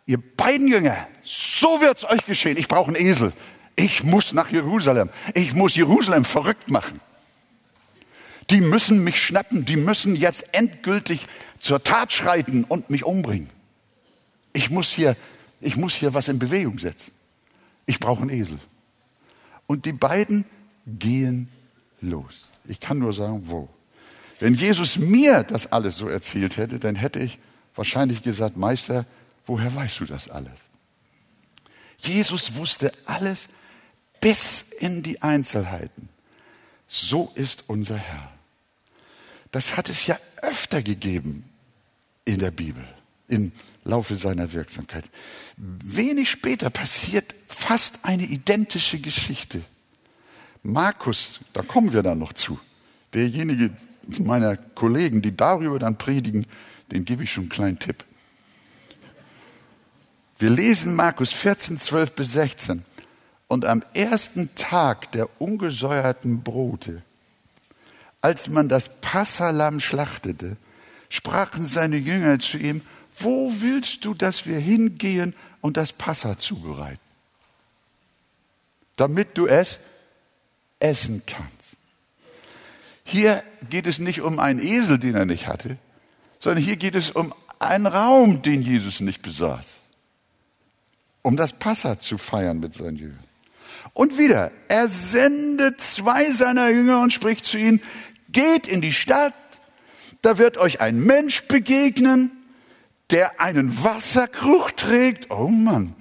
[0.07, 2.57] ihr beiden Jünger, so wird es euch geschehen.
[2.57, 3.33] Ich brauche einen Esel.
[3.77, 5.09] Ich muss nach Jerusalem.
[5.35, 7.01] Ich muss Jerusalem verrückt machen.
[8.51, 9.65] Die müssen mich schnappen.
[9.65, 11.27] Die müssen jetzt endgültig
[11.61, 13.49] zur Tat schreiten und mich umbringen.
[14.53, 15.17] Ich muss hier,
[15.61, 17.13] ich muss hier was in Bewegung setzen.
[17.87, 18.59] Ich brauche einen Esel.
[19.67, 20.45] Und die beiden
[20.87, 21.49] gehen
[22.01, 22.49] los.
[22.67, 23.69] Ich kann nur sagen, wo.
[24.39, 27.39] Wenn Jesus mir das alles so erzählt hätte, dann hätte ich
[27.75, 29.07] wahrscheinlich gesagt, Meister,
[29.47, 30.59] woher weißt du das alles?
[31.99, 33.49] Jesus wusste alles
[34.21, 36.09] bis in die Einzelheiten.
[36.89, 38.33] So ist unser Herr.
[39.51, 41.45] Das hat es ja öfter gegeben
[42.25, 42.85] in der Bibel,
[43.29, 43.53] in
[43.85, 45.05] Laufe seiner Wirksamkeit.
[45.57, 49.63] Wenig später passiert fast eine identische Geschichte.
[50.63, 52.59] Markus, da kommen wir dann noch zu,
[53.13, 53.71] derjenige
[54.19, 56.47] meiner Kollegen, die darüber dann predigen,
[56.91, 58.05] den gebe ich schon einen kleinen Tipp.
[60.39, 62.85] Wir lesen Markus 14, 12 bis 16.
[63.49, 67.03] Und am ersten Tag der ungesäuerten Brote,
[68.21, 70.57] als man das Passalam schlachtete,
[71.09, 72.81] sprachen seine Jünger zu ihm,
[73.19, 76.99] wo willst du, dass wir hingehen und das Passa zubereiten?
[78.97, 79.81] Damit du es
[80.81, 81.77] essen kannst.
[83.05, 85.77] Hier geht es nicht um einen Esel, den er nicht hatte,
[86.41, 89.81] sondern hier geht es um einen Raum, den Jesus nicht besaß,
[91.23, 93.25] um das Passa zu feiern mit seinen Jüngern.
[93.95, 97.83] Und wieder, er sendet zwei seiner Jünger und spricht zu ihnen,
[98.31, 99.35] geht in die Stadt,
[100.23, 102.31] da wird euch ein Mensch begegnen,
[103.11, 105.31] der einen Wasserkrug trägt.
[105.31, 105.95] Oh Mann,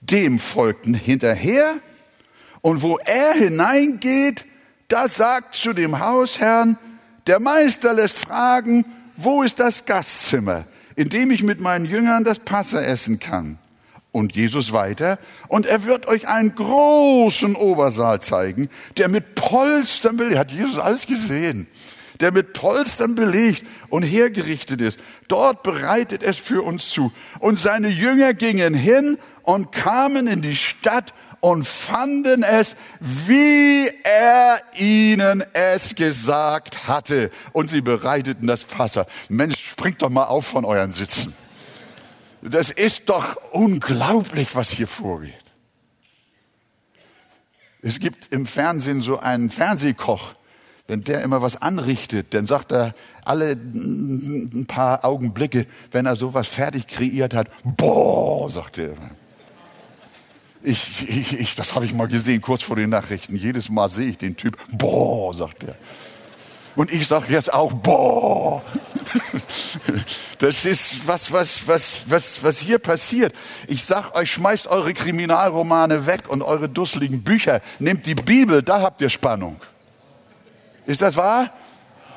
[0.00, 1.74] dem folgten hinterher.
[2.60, 4.44] Und wo er hineingeht,
[4.88, 6.78] da sagt zu dem Hausherrn,
[7.26, 8.84] der Meister lässt fragen,
[9.16, 10.64] wo ist das Gastzimmer,
[10.96, 13.58] in dem ich mit meinen Jüngern das Passer essen kann?
[14.10, 20.38] Und Jesus weiter, und er wird euch einen großen Obersaal zeigen, der mit Polstern belegt,
[20.38, 21.66] hat Jesus alles gesehen,
[22.22, 24.98] der mit Polstern belegt und hergerichtet ist.
[25.28, 27.12] Dort bereitet es für uns zu.
[27.40, 34.62] Und seine Jünger gingen hin und kamen in die Stadt und fanden es, wie er
[34.76, 37.32] ihnen es gesagt hatte.
[37.52, 39.06] Und sie bereiteten das Wasser.
[39.28, 41.34] Mensch, springt doch mal auf von euren Sitzen.
[42.42, 45.34] Das ist doch unglaublich, was hier vorgeht.
[47.82, 50.34] Es gibt im Fernsehen so einen Fernsehkoch,
[50.88, 56.48] wenn der immer was anrichtet, dann sagt er alle ein paar Augenblicke, wenn er sowas
[56.48, 58.94] fertig kreiert hat, boah, sagt er.
[60.64, 63.34] Ich, ich, ich, das habe ich mal gesehen, kurz vor den Nachrichten.
[63.36, 65.74] Jedes Mal sehe ich den Typ, boah, sagt er.
[66.74, 68.62] Und ich sage jetzt auch, boah.
[70.38, 73.32] Das ist was, was, was, was, was hier passiert.
[73.68, 77.60] Ich sag euch, schmeißt eure Kriminalromane weg und eure dusseligen Bücher.
[77.78, 79.60] Nehmt die Bibel, da habt ihr Spannung.
[80.86, 81.50] Ist das wahr?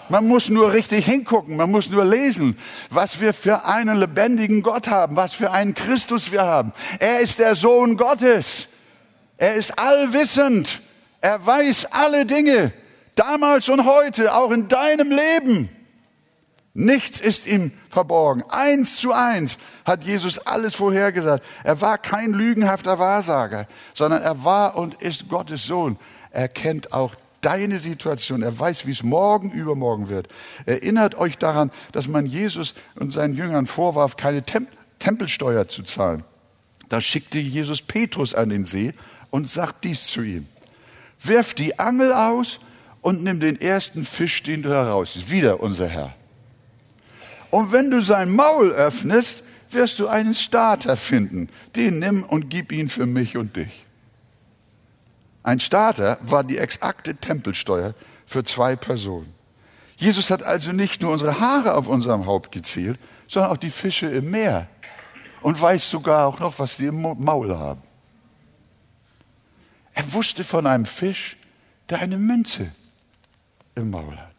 [0.09, 2.59] Man muss nur richtig hingucken, man muss nur lesen,
[2.91, 6.73] was wir für einen lebendigen Gott haben, was für einen Christus wir haben.
[6.99, 8.67] Er ist der Sohn Gottes.
[9.37, 10.81] Er ist allwissend.
[11.21, 12.71] Er weiß alle Dinge,
[13.15, 15.69] damals und heute, auch in deinem Leben.
[16.77, 18.43] Nichts ist ihm verborgen.
[18.49, 21.43] Eins zu eins hat Jesus alles vorhergesagt.
[21.63, 25.97] Er war kein lügenhafter Wahrsager, sondern er war und ist Gottes Sohn.
[26.31, 28.41] Er kennt auch deine Situation.
[28.41, 30.27] Er weiß, wie es morgen übermorgen wird.
[30.65, 36.23] Erinnert euch daran, dass man Jesus und seinen Jüngern vorwarf, keine Tem Tempelsteuer zu zahlen.
[36.89, 38.93] Da schickte Jesus Petrus an den See
[39.29, 40.47] und sagt dies zu ihm.
[41.21, 42.59] Wirf die Angel aus
[43.01, 45.17] und nimm den ersten Fisch, den du heraus.
[45.27, 46.15] Wieder unser Herr.
[47.51, 51.49] Und wenn du sein Maul öffnest, wirst du einen Starter finden.
[51.75, 53.84] Den nimm und gib ihn für mich und dich.
[55.45, 57.93] Ein Starter war die exakte Tempelsteuer
[58.25, 59.31] für zwei Personen.
[59.95, 64.07] Jesus hat also nicht nur unsere Haare auf unserem Haupt gezählt, sondern auch die Fische
[64.07, 64.67] im Meer
[65.43, 67.83] und weiß sogar auch noch, was sie im Maul haben.
[69.93, 71.37] Er wusste von einem Fisch,
[71.89, 72.71] der eine Münze
[73.75, 74.33] im Maul hat.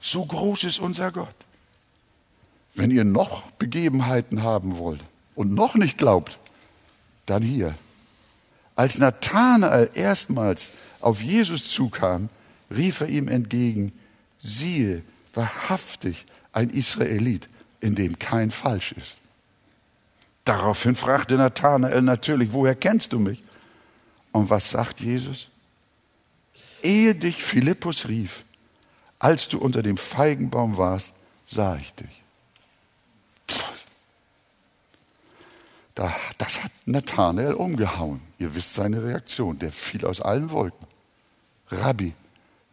[0.00, 1.34] So groß ist unser Gott.
[2.74, 5.00] Wenn ihr noch Begebenheiten haben wollt
[5.34, 6.38] und noch nicht glaubt,
[7.26, 7.74] dann hier
[8.74, 12.28] als Nathanael erstmals auf Jesus zukam,
[12.70, 13.92] rief er ihm entgegen,
[14.40, 15.02] siehe,
[15.34, 17.48] wahrhaftig ein Israelit,
[17.80, 19.16] in dem kein Falsch ist.
[20.44, 23.42] Daraufhin fragte Nathanael natürlich, woher kennst du mich?
[24.32, 25.48] Und was sagt Jesus?
[26.82, 28.44] Ehe dich Philippus rief,
[29.18, 31.12] als du unter dem Feigenbaum warst,
[31.46, 32.21] sah ich dich.
[35.94, 38.20] Das hat Nathanael umgehauen.
[38.38, 39.58] Ihr wisst seine Reaktion.
[39.58, 40.86] Der fiel aus allen Wolken.
[41.68, 42.14] Rabbi,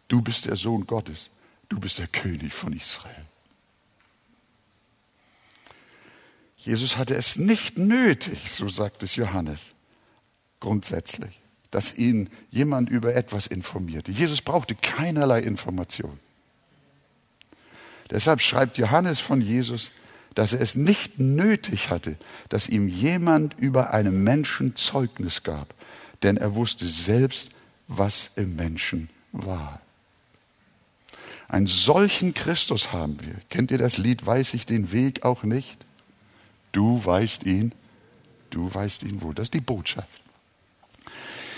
[0.07, 1.29] du bist der Sohn Gottes.
[1.67, 3.25] Du bist der König von Israel.
[6.57, 9.71] Jesus hatte es nicht nötig, so sagt es Johannes,
[10.59, 11.39] grundsätzlich,
[11.71, 14.11] dass ihn jemand über etwas informierte.
[14.11, 16.19] Jesus brauchte keinerlei Information.
[18.09, 19.91] Deshalb schreibt Johannes von Jesus,
[20.35, 22.17] dass er es nicht nötig hatte,
[22.49, 25.73] dass ihm jemand über einen Menschen Zeugnis gab,
[26.23, 27.51] denn er wusste selbst,
[27.87, 29.81] was im Menschen war.
[31.47, 33.35] Einen solchen Christus haben wir.
[33.49, 35.77] Kennt ihr das Lied Weiß ich den Weg auch nicht?
[36.71, 37.73] Du weißt ihn,
[38.51, 39.33] du weißt ihn wohl.
[39.33, 40.21] Das ist die Botschaft.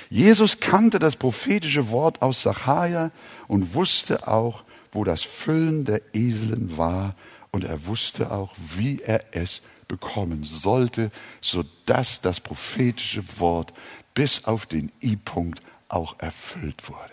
[0.09, 3.11] Jesus kannte das prophetische Wort aus Sacharja
[3.47, 7.15] und wusste auch, wo das Füllen der Eseln war
[7.51, 13.73] und er wusste auch, wie er es bekommen sollte, sodass das prophetische Wort
[14.13, 17.11] bis auf den I-Punkt auch erfüllt wurde.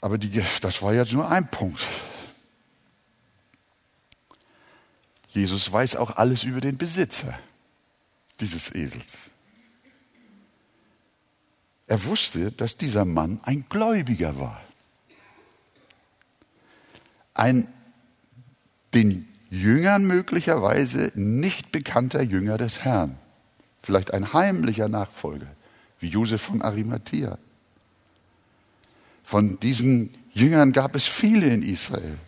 [0.00, 1.84] Aber die, das war jetzt nur ein Punkt.
[5.28, 7.38] Jesus weiß auch alles über den Besitzer
[8.40, 9.30] dieses Esels.
[11.86, 14.67] Er wusste, dass dieser Mann ein Gläubiger war
[17.38, 17.68] ein
[18.94, 23.16] den Jüngern möglicherweise nicht bekannter Jünger des Herrn.
[23.82, 25.46] vielleicht ein heimlicher Nachfolger,
[26.00, 27.38] wie Josef von Arimathea.
[29.24, 32.18] Von diesen Jüngern gab es viele in Israel.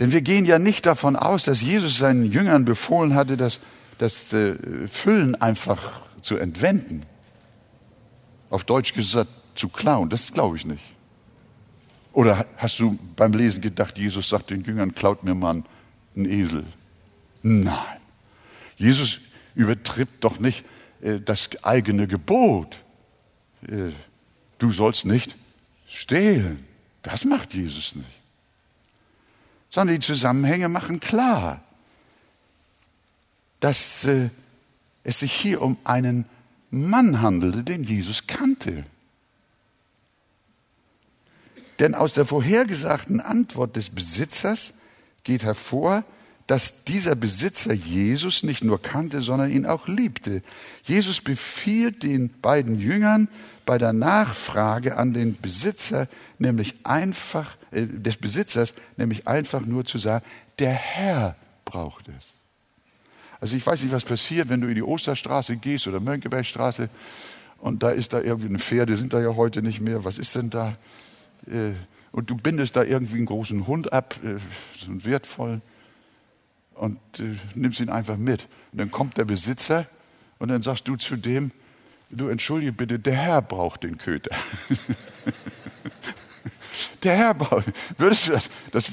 [0.00, 3.60] Denn wir gehen ja nicht davon aus, dass Jesus seinen Jüngern befohlen hatte, das,
[3.98, 4.56] das äh,
[4.88, 7.02] Füllen einfach zu entwenden.
[8.48, 10.08] Auf Deutsch gesagt, zu klauen.
[10.08, 10.84] Das glaube ich nicht.
[12.18, 15.62] Oder hast du beim Lesen gedacht, Jesus sagt den Jüngern, klaut mir mal
[16.16, 16.66] einen Esel?
[17.44, 18.00] Nein.
[18.76, 19.20] Jesus
[19.54, 20.64] übertritt doch nicht
[21.00, 22.76] äh, das eigene Gebot.
[23.68, 23.92] Äh,
[24.58, 25.36] du sollst nicht
[25.86, 26.66] stehlen.
[27.02, 28.18] Das macht Jesus nicht.
[29.70, 31.62] Sondern die Zusammenhänge machen klar,
[33.60, 34.30] dass äh,
[35.04, 36.24] es sich hier um einen
[36.72, 38.84] Mann handelte, den Jesus kannte.
[41.78, 44.74] Denn aus der vorhergesagten Antwort des Besitzers
[45.22, 46.04] geht hervor,
[46.48, 50.42] dass dieser Besitzer Jesus nicht nur kannte, sondern ihn auch liebte.
[50.82, 53.28] Jesus befiehlt den beiden Jüngern
[53.66, 56.08] bei der Nachfrage an den Besitzer,
[56.38, 60.24] nämlich einfach, äh, des Besitzers, nämlich einfach nur zu sagen,
[60.58, 62.24] der Herr braucht es.
[63.40, 66.88] Also ich weiß nicht, was passiert, wenn du in die Osterstraße gehst oder Mönckebergstraße
[67.58, 70.04] und da ist da irgendwie ein Pferd, die sind da ja heute nicht mehr.
[70.04, 70.76] Was ist denn da?
[71.46, 71.72] Äh,
[72.12, 74.36] und du bindest da irgendwie einen großen Hund ab, äh,
[74.78, 75.62] so einen wertvollen
[76.74, 78.48] und äh, nimmst ihn einfach mit.
[78.72, 79.86] Und dann kommt der Besitzer
[80.38, 81.50] und dann sagst du zu dem,
[82.10, 84.34] du entschuldige bitte, der Herr braucht den Köter.
[87.02, 87.66] der Herr braucht,
[87.98, 88.90] würdest du das, das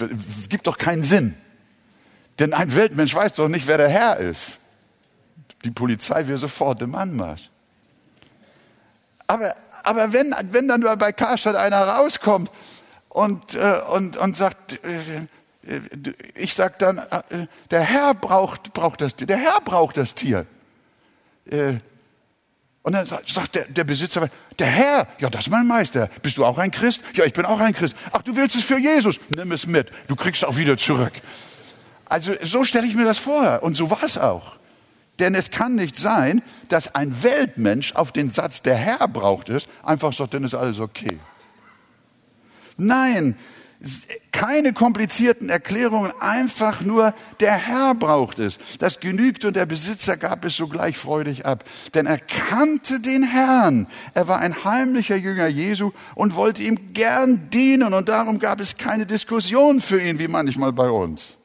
[0.50, 1.36] gibt doch keinen Sinn.
[2.40, 4.58] Denn ein Weltmensch weiß doch nicht, wer der Herr ist.
[5.64, 7.50] Die Polizei wäre sofort im Anmarsch.
[9.28, 12.50] Aber, aber wenn, wenn dann bei Karstadt einer rauskommt
[13.10, 15.28] und, äh, und, und sagt, äh,
[16.36, 20.46] ich sage dann, äh, der Herr braucht, braucht das Tier, der Herr braucht das Tier.
[21.50, 21.76] Äh,
[22.84, 24.30] und dann sagt der, der Besitzer,
[24.60, 26.10] der Herr, ja, das ist mein Meister.
[26.22, 27.04] Bist du auch ein Christ?
[27.14, 27.96] Ja, ich bin auch ein Christ.
[28.12, 29.20] Ach, du willst es für Jesus?
[29.30, 29.92] Nimm es mit.
[30.08, 31.14] Du kriegst es auch wieder zurück.
[32.06, 33.64] Also so stelle ich mir das vor.
[33.64, 34.55] Und so war es auch.
[35.20, 39.66] Denn es kann nicht sein, dass ein Weltmensch auf den Satz, der Herr braucht es,
[39.84, 41.18] einfach sagt, dann ist alles okay.
[42.78, 43.38] Nein,
[44.32, 48.58] keine komplizierten Erklärungen, einfach nur der Herr braucht es.
[48.80, 51.64] Das genügt und der Besitzer gab es sogleich freudig ab.
[51.94, 53.88] Denn er kannte den Herrn.
[54.14, 58.78] Er war ein heimlicher Jünger Jesu und wollte ihm gern dienen und darum gab es
[58.78, 61.38] keine Diskussion für ihn, wie manchmal bei uns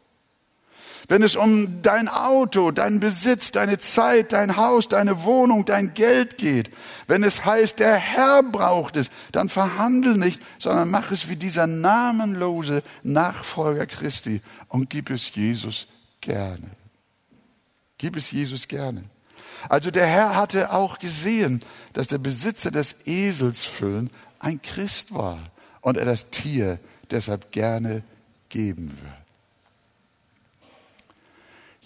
[1.11, 6.39] wenn es um dein Auto, deinen Besitz, deine Zeit, dein Haus, deine Wohnung, dein Geld
[6.39, 6.71] geht,
[7.09, 11.67] wenn es heißt, der Herr braucht es, dann verhandel nicht, sondern mach es wie dieser
[11.67, 15.89] namenlose Nachfolger Christi und gib es Jesus
[16.21, 16.71] gerne.
[17.99, 19.03] Gib es Jesus gerne.
[19.69, 21.59] Also der Herr hatte auch gesehen,
[21.93, 25.41] dass der Besitzer des Eselsfüllen ein Christ war
[25.81, 26.79] und er das Tier
[27.11, 28.05] deshalb gerne
[28.49, 29.20] geben wird.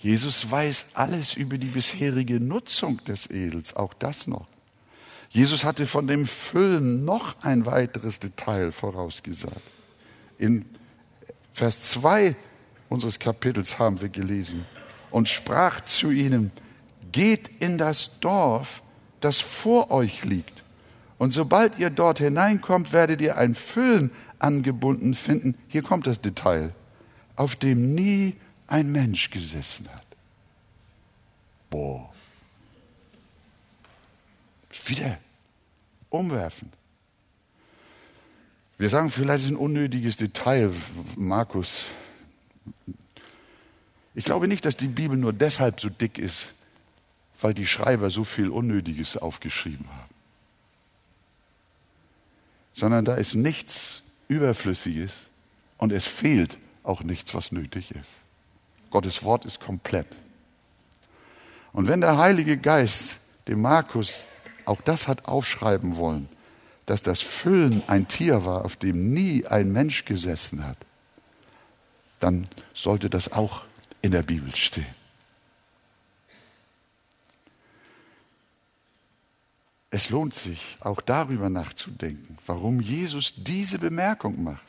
[0.05, 4.47] Jesus weiß alles über die bisherige Nutzung des Esels, auch das noch.
[5.31, 9.63] Jesus hatte von dem Füllen noch ein weiteres Detail vorausgesagt.
[10.37, 10.67] In
[11.55, 12.37] Vers 2
[12.91, 14.67] unseres Kapitels haben wir gelesen
[15.11, 16.53] und sprach zu ihnen,
[17.11, 18.83] geht in das Dorf,
[19.23, 20.65] das vor euch liegt.
[21.17, 25.57] Und sobald ihr dort hineinkommt, werdet ihr ein Füllen angebunden finden.
[25.69, 26.75] Hier kommt das Detail,
[27.37, 28.35] auf dem nie
[28.67, 30.07] ein Mensch gesessen hat.
[31.71, 32.13] Boah.
[34.87, 35.19] Wieder
[36.11, 36.71] umwerfen.
[38.77, 40.73] Wir sagen vielleicht ein unnötiges Detail,
[41.17, 41.85] Markus.
[44.15, 46.55] Ich glaube nicht, dass die Bibel nur deshalb so dick ist,
[47.41, 50.15] weil die Schreiber so viel Unnötiges aufgeschrieben haben.
[52.75, 55.13] Sondern da ist nichts Überflüssiges
[55.79, 58.24] und es fehlt auch nichts, was nötig ist.
[58.95, 60.07] Gottes Wort ist komplett.
[61.73, 63.19] Und wenn der Heilige Geist
[63.49, 64.23] dem Markus
[64.67, 66.29] auch das hat aufschreiben wollen,
[66.87, 70.77] dass das Füllen ein Tier war, auf dem nie ein Mensch gesessen hat,
[72.21, 73.63] dann sollte das auch
[74.01, 74.87] in der Bibel stehen.
[79.91, 84.63] Es lohnt sich auch darüber nachzudenken, warum Jesus diese Bemerkung macht.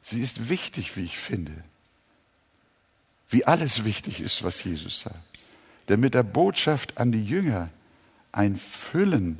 [0.00, 1.64] Sie ist wichtig, wie ich finde
[3.32, 5.16] wie alles wichtig ist, was Jesus sagt.
[5.88, 7.70] Denn mit der Botschaft an die Jünger
[8.30, 9.38] ein Füllen,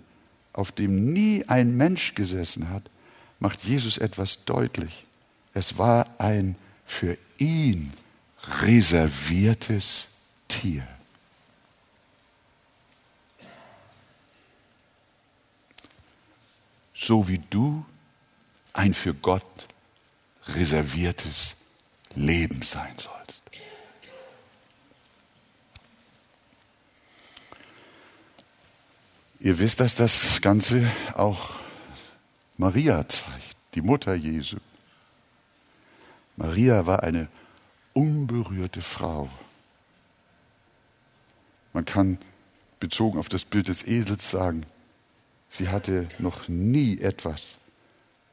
[0.55, 2.83] auf dem nie ein Mensch gesessen hat,
[3.39, 5.05] macht Jesus etwas deutlich.
[5.53, 7.93] Es war ein für ihn
[8.63, 10.09] reserviertes
[10.49, 10.87] Tier.
[16.95, 17.85] So wie du
[18.73, 19.67] ein für Gott
[20.47, 21.57] reserviertes
[22.15, 23.42] Leben sein sollst.
[29.43, 31.57] Ihr wisst, dass das Ganze auch
[32.59, 34.59] Maria zeigt, die Mutter Jesu.
[36.37, 37.27] Maria war eine
[37.93, 39.29] unberührte Frau.
[41.73, 42.19] Man kann
[42.79, 44.65] bezogen auf das Bild des Esels sagen,
[45.51, 47.57] sie hatte noch nie etwas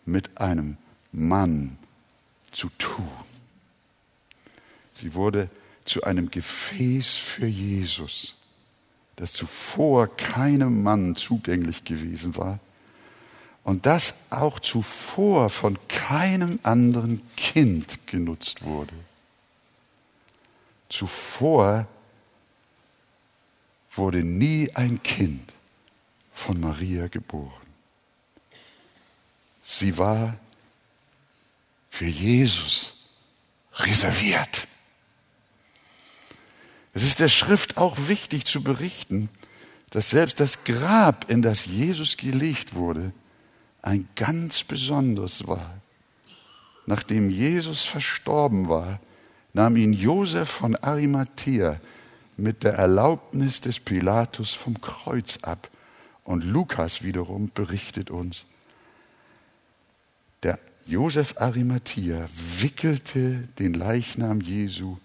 [0.05, 0.77] mit einem
[1.11, 1.79] Mann
[2.51, 3.09] zu tun.
[4.93, 5.49] Sie wurde
[5.85, 8.35] zu einem Gefäß für Jesus,
[9.19, 12.57] das zuvor keinem Mann zugänglich gewesen war
[13.65, 18.93] und das auch zuvor von keinem anderen Kind genutzt wurde.
[20.87, 21.85] Zuvor
[23.91, 25.53] wurde nie ein Kind
[26.31, 27.51] von Maria geboren.
[29.63, 30.37] Sie war
[31.89, 32.93] für Jesus
[33.73, 34.68] reserviert.
[36.99, 39.29] Es ist der Schrift auch wichtig zu berichten,
[39.89, 43.13] dass selbst das Grab, in das Jesus gelegt wurde,
[43.81, 45.79] ein ganz besonderes war.
[46.87, 48.99] Nachdem Jesus verstorben war,
[49.53, 51.79] nahm ihn Josef von Arimathea
[52.35, 55.69] mit der Erlaubnis des Pilatus vom Kreuz ab.
[56.25, 58.43] Und Lukas wiederum berichtet uns,
[60.43, 62.27] der Josef Arimathea
[62.57, 64.97] wickelte den Leichnam Jesu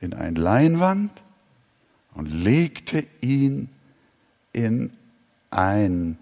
[0.00, 1.23] in ein Leinwand
[2.14, 3.68] und legte ihn
[4.52, 4.92] in
[5.50, 6.18] ein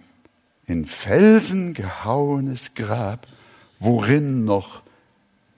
[0.66, 3.26] in Felsen gehauenes Grab,
[3.78, 4.82] worin noch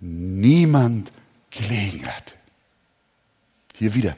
[0.00, 1.12] niemand
[1.50, 2.36] gelegen hat.
[3.76, 4.16] Hier wieder.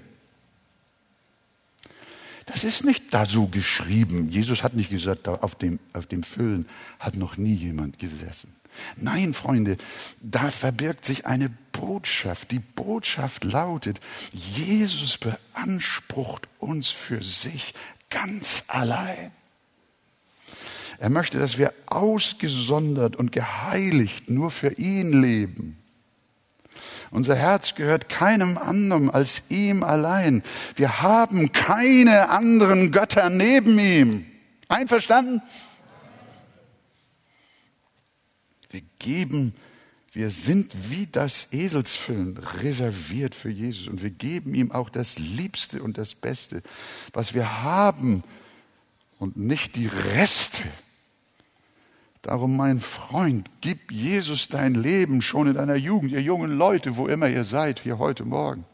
[2.47, 4.31] Das ist nicht da so geschrieben.
[4.31, 6.67] Jesus hat nicht gesagt, auf dem, auf dem Füllen
[6.99, 8.55] hat noch nie jemand gesessen.
[8.97, 9.77] Nein, Freunde,
[10.21, 12.51] da verbirgt sich eine Botschaft.
[12.51, 14.01] Die Botschaft lautet,
[14.33, 17.75] Jesus beansprucht uns für sich
[18.11, 19.31] ganz allein.
[20.99, 25.79] Er möchte, dass wir ausgesondert und geheiligt nur für ihn leben.
[27.11, 30.43] Unser Herz gehört keinem anderen als ihm allein.
[30.75, 34.27] Wir haben keine anderen Götter neben ihm.
[34.69, 35.43] Einverstanden?
[38.77, 39.55] Wir geben,
[40.13, 45.83] wir sind wie das Eselsfüllen reserviert für Jesus und wir geben ihm auch das Liebste
[45.83, 46.63] und das Beste,
[47.15, 48.23] was wir haben
[49.19, 50.63] und nicht die Reste.
[52.21, 57.07] Darum, mein Freund, gib Jesus dein Leben schon in deiner Jugend, ihr jungen Leute, wo
[57.07, 58.67] immer ihr seid, hier heute Morgen.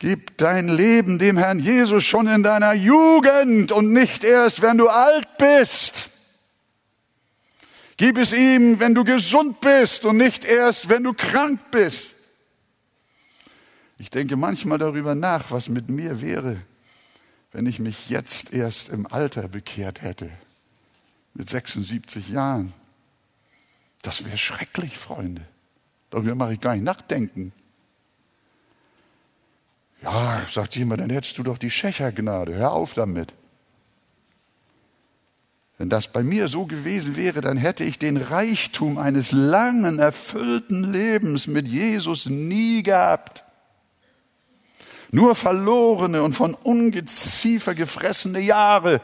[0.00, 4.88] Gib dein Leben dem Herrn Jesus schon in deiner Jugend und nicht erst, wenn du
[4.88, 6.10] alt bist.
[7.98, 12.14] Gib es ihm, wenn du gesund bist und nicht erst, wenn du krank bist.
[13.98, 16.62] Ich denke manchmal darüber nach, was mit mir wäre,
[17.50, 20.30] wenn ich mich jetzt erst im Alter bekehrt hätte
[21.34, 22.72] mit 76 Jahren.
[24.02, 25.42] Das wäre schrecklich, Freunde.
[26.10, 27.52] Darüber mache ich gar nicht nachdenken.
[30.02, 32.54] Ja, sagt jemand, dann hättest du doch die Schächergnade.
[32.54, 33.34] Hör auf damit.
[35.78, 40.92] Wenn das bei mir so gewesen wäre, dann hätte ich den Reichtum eines langen, erfüllten
[40.92, 43.44] Lebens mit Jesus nie gehabt.
[45.12, 49.00] Nur verlorene und von Ungeziefer gefressene Jahre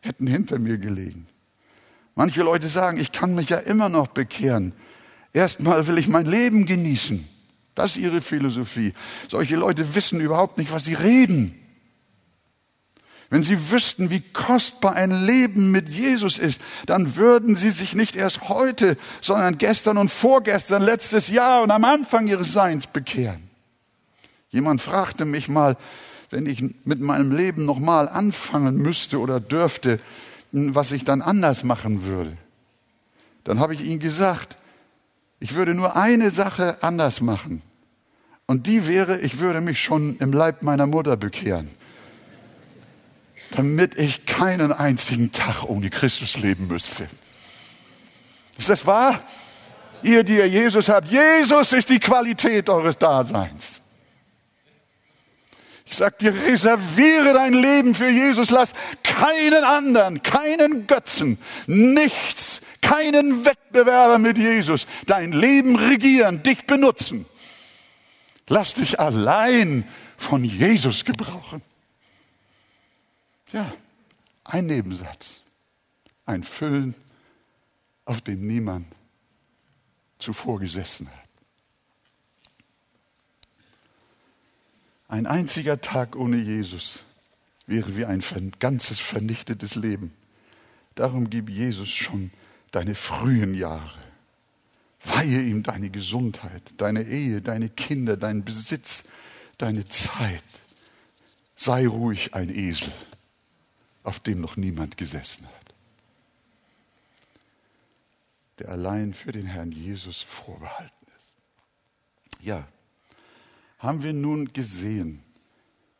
[0.00, 1.26] hätten hinter mir gelegen.
[2.14, 4.72] Manche Leute sagen, ich kann mich ja immer noch bekehren.
[5.34, 7.28] Erstmal will ich mein Leben genießen.
[7.74, 8.94] Das ist ihre Philosophie.
[9.28, 11.60] Solche Leute wissen überhaupt nicht, was sie reden.
[13.34, 18.14] Wenn sie wüssten, wie kostbar ein Leben mit Jesus ist, dann würden sie sich nicht
[18.14, 23.50] erst heute, sondern gestern und vorgestern, letztes Jahr und am Anfang ihres Seins bekehren.
[24.50, 25.76] Jemand fragte mich mal,
[26.30, 29.98] wenn ich mit meinem Leben nochmal anfangen müsste oder dürfte,
[30.52, 32.36] was ich dann anders machen würde.
[33.42, 34.56] Dann habe ich ihm gesagt,
[35.40, 37.62] ich würde nur eine Sache anders machen.
[38.46, 41.68] Und die wäre, ich würde mich schon im Leib meiner Mutter bekehren,
[43.52, 47.08] damit ich keinen einzigen Tag ohne Christus leben müsste.
[48.58, 49.22] Ist das wahr?
[50.02, 53.80] Ihr, die ihr Jesus habt, Jesus ist die Qualität eures Daseins.
[55.86, 63.44] Ich sag dir, reserviere dein Leben für Jesus, lass keinen anderen, keinen Götzen, nichts, keinen
[63.44, 67.26] Wettbewerber mit Jesus dein Leben regieren, dich benutzen.
[68.48, 69.86] Lass dich allein
[70.16, 71.62] von Jesus gebrauchen.
[73.54, 73.72] Ja,
[74.42, 75.42] ein Nebensatz.
[76.26, 76.96] ein Füllen,
[78.04, 78.86] auf dem niemand
[80.18, 81.28] zuvor gesessen hat.
[85.06, 87.04] Ein einziger Tag ohne Jesus
[87.68, 88.22] wäre wie ein
[88.58, 90.12] ganzes vernichtetes Leben.
[90.96, 92.32] Darum gib Jesus schon
[92.72, 93.98] deine frühen Jahre.
[95.04, 99.04] Weihe ihm deine Gesundheit, deine Ehe, deine Kinder, deinen Besitz,
[99.58, 100.42] deine Zeit.
[101.54, 102.92] Sei ruhig ein Esel,
[104.04, 105.74] auf dem noch niemand gesessen hat,
[108.60, 112.46] der allein für den Herrn Jesus vorbehalten ist.
[112.46, 112.68] Ja,
[113.78, 115.22] haben wir nun gesehen,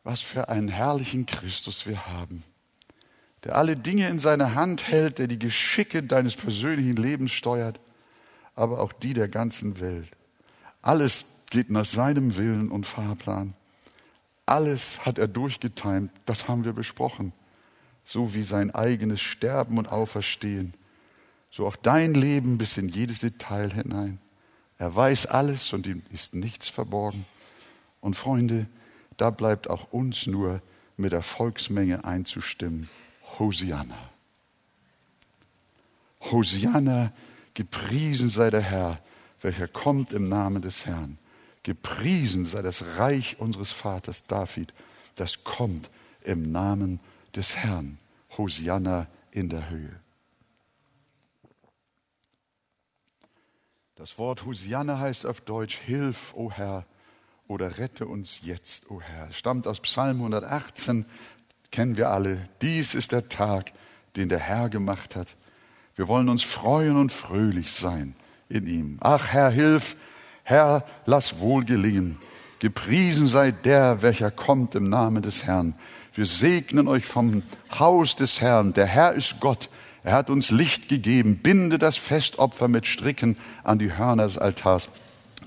[0.04, 2.44] was für einen herrlichen Christus wir haben,
[3.42, 7.80] der alle Dinge in seiner Hand hält, der die Geschicke deines persönlichen Lebens steuert,
[8.54, 10.10] aber auch die der ganzen Welt.
[10.82, 13.54] Alles geht nach seinem Willen und Fahrplan.
[14.46, 17.32] Alles hat er durchgetimt, das haben wir besprochen,
[18.04, 20.74] so wie sein eigenes Sterben und Auferstehen,
[21.50, 24.18] so auch dein Leben bis in jedes Detail hinein.
[24.78, 27.26] Er weiß alles und ihm ist nichts verborgen.
[28.00, 28.66] Und Freunde,
[29.16, 30.60] da bleibt auch uns nur
[30.96, 32.90] mit der Volksmenge einzustimmen.
[33.38, 34.10] Hosianna.
[36.20, 37.12] Hosianna,
[37.54, 39.00] gepriesen sei der Herr,
[39.40, 41.18] welcher kommt im Namen des Herrn.
[41.62, 44.74] Gepriesen sei das Reich unseres Vaters David,
[45.14, 45.88] das kommt
[46.24, 47.98] im Namen des Herrn.
[48.36, 50.00] Hosianna in der Höhe.
[53.96, 56.84] Das Wort Hosianna heißt auf Deutsch Hilf, o Herr,
[57.46, 59.28] oder rette uns jetzt, o Herr.
[59.28, 61.04] Es stammt aus Psalm 118,
[61.70, 62.48] kennen wir alle.
[62.60, 63.72] Dies ist der Tag,
[64.16, 65.36] den der Herr gemacht hat.
[65.94, 68.16] Wir wollen uns freuen und fröhlich sein
[68.48, 68.98] in ihm.
[69.00, 69.96] Ach Herr, hilf,
[70.42, 72.18] Herr, lass wohl gelingen.
[72.58, 75.74] Gepriesen sei der, welcher kommt im Namen des Herrn.
[76.16, 77.42] Wir segnen euch vom
[77.76, 78.72] Haus des Herrn.
[78.72, 79.68] Der Herr ist Gott.
[80.04, 81.38] Er hat uns Licht gegeben.
[81.38, 84.90] Binde das Festopfer mit Stricken an die Hörner des Altars.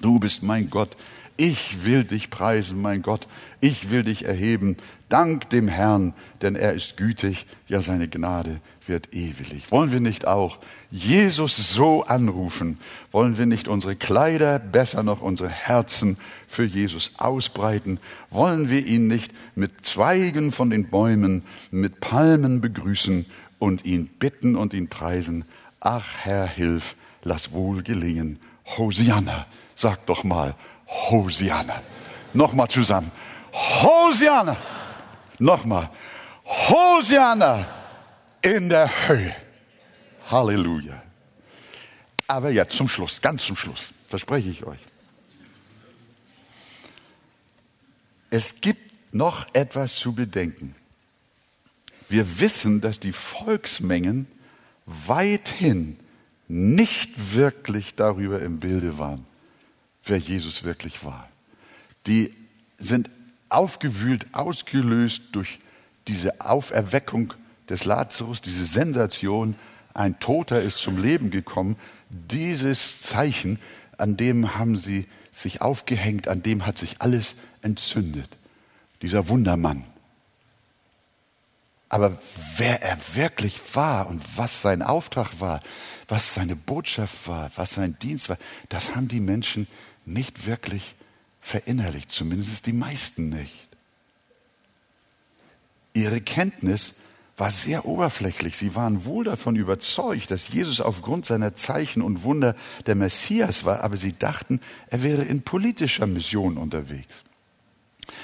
[0.01, 0.97] Du bist mein Gott.
[1.37, 3.29] Ich will dich preisen, mein Gott.
[3.61, 4.75] Ich will dich erheben.
[5.07, 7.45] Dank dem Herrn, denn er ist gütig.
[7.69, 9.71] Ja, seine Gnade wird ewig.
[9.71, 10.59] Wollen wir nicht auch
[10.89, 12.79] Jesus so anrufen?
[13.11, 16.17] Wollen wir nicht unsere Kleider, besser noch unsere Herzen
[16.47, 17.99] für Jesus ausbreiten?
[18.29, 23.25] Wollen wir ihn nicht mit Zweigen von den Bäumen, mit Palmen begrüßen
[23.59, 25.45] und ihn bitten und ihn preisen?
[25.79, 28.39] Ach Herr, hilf, lass wohl gelingen.
[28.77, 30.55] Hosianna, sag doch mal,
[30.87, 31.81] Hosianna.
[32.33, 33.11] Nochmal zusammen.
[33.53, 34.57] Hosianna.
[35.39, 35.89] Nochmal.
[36.45, 37.76] Hosianna
[38.41, 39.35] in der Höhe.
[40.29, 41.01] Halleluja.
[42.27, 44.79] Aber jetzt zum Schluss, ganz zum Schluss, verspreche ich euch.
[48.29, 50.75] Es gibt noch etwas zu bedenken.
[52.09, 54.27] Wir wissen, dass die Volksmengen
[54.85, 55.97] weithin
[56.47, 59.25] nicht wirklich darüber im Bilde waren,
[60.05, 61.29] wer Jesus wirklich war.
[62.05, 62.33] Die
[62.77, 63.09] sind
[63.49, 65.59] aufgewühlt, ausgelöst durch
[66.07, 67.33] diese Auferweckung
[67.69, 69.55] des Lazarus, diese Sensation,
[69.93, 71.75] ein Toter ist zum Leben gekommen,
[72.09, 73.59] dieses Zeichen,
[73.97, 78.37] an dem haben sie sich aufgehängt, an dem hat sich alles entzündet.
[79.01, 79.83] Dieser Wundermann.
[81.89, 82.17] Aber
[82.57, 85.61] wer er wirklich war und was sein Auftrag war,
[86.07, 88.37] was seine Botschaft war, was sein Dienst war,
[88.69, 89.67] das haben die Menschen
[90.05, 90.95] nicht wirklich
[91.41, 93.69] verinnerlicht, zumindest die meisten nicht.
[95.93, 96.95] Ihre Kenntnis
[97.37, 98.57] war sehr oberflächlich.
[98.57, 102.55] Sie waren wohl davon überzeugt, dass Jesus aufgrund seiner Zeichen und Wunder
[102.87, 104.59] der Messias war, aber sie dachten,
[104.89, 107.23] er wäre in politischer Mission unterwegs.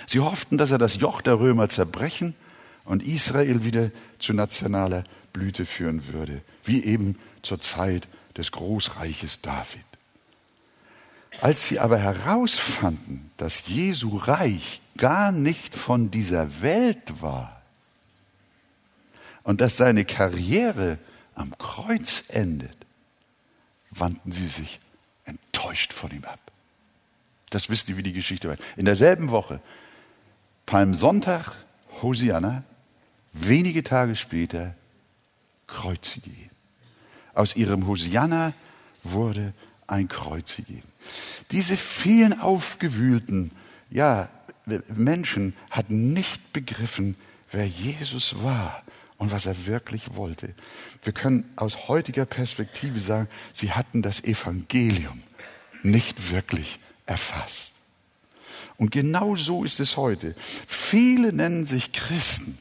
[0.08, 2.36] Sie hofften, dass er das Joch der Römer zerbrechen
[2.86, 9.86] und Israel wieder zu nationaler Blüte führen würde, wie eben zur Zeit des Großreiches David.
[11.42, 17.53] Als sie aber herausfanden, dass Jesu Reich gar nicht von dieser Welt war
[19.44, 20.98] und dass seine Karriere
[21.36, 22.76] am Kreuz endet,
[23.92, 24.80] wandten sie sich
[25.26, 26.40] enttäuscht von ihm ab.
[27.50, 28.58] Das wisst ihr, wie die Geschichte war.
[28.78, 29.62] In derselben Woche,
[30.66, 31.52] Palmsonntag,
[32.02, 32.64] Hosianna,
[33.34, 34.76] wenige Tage später,
[35.68, 36.32] kreuzige.
[37.34, 38.54] Aus ihrem Hosianna
[39.04, 39.54] wurde
[39.88, 40.82] ein Kreuzigen.
[41.52, 43.52] Diese vielen aufgewühlten
[43.90, 44.30] ja,
[44.88, 47.16] Menschen hatten nicht begriffen,
[47.52, 48.84] wer Jesus war
[49.24, 50.54] und was er wirklich wollte.
[51.02, 55.24] Wir können aus heutiger Perspektive sagen, sie hatten das Evangelium
[55.82, 57.72] nicht wirklich erfasst.
[58.76, 60.36] Und genau so ist es heute.
[60.68, 62.58] Viele nennen sich Christen,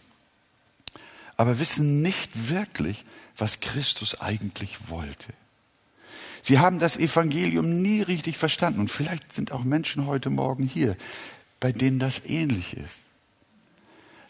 [1.37, 3.05] aber wissen nicht wirklich,
[3.37, 5.35] was Christus eigentlich wollte.
[6.43, 8.79] Sie haben das Evangelium nie richtig verstanden.
[8.79, 10.95] Und vielleicht sind auch Menschen heute Morgen hier,
[11.59, 13.02] bei denen das ähnlich ist.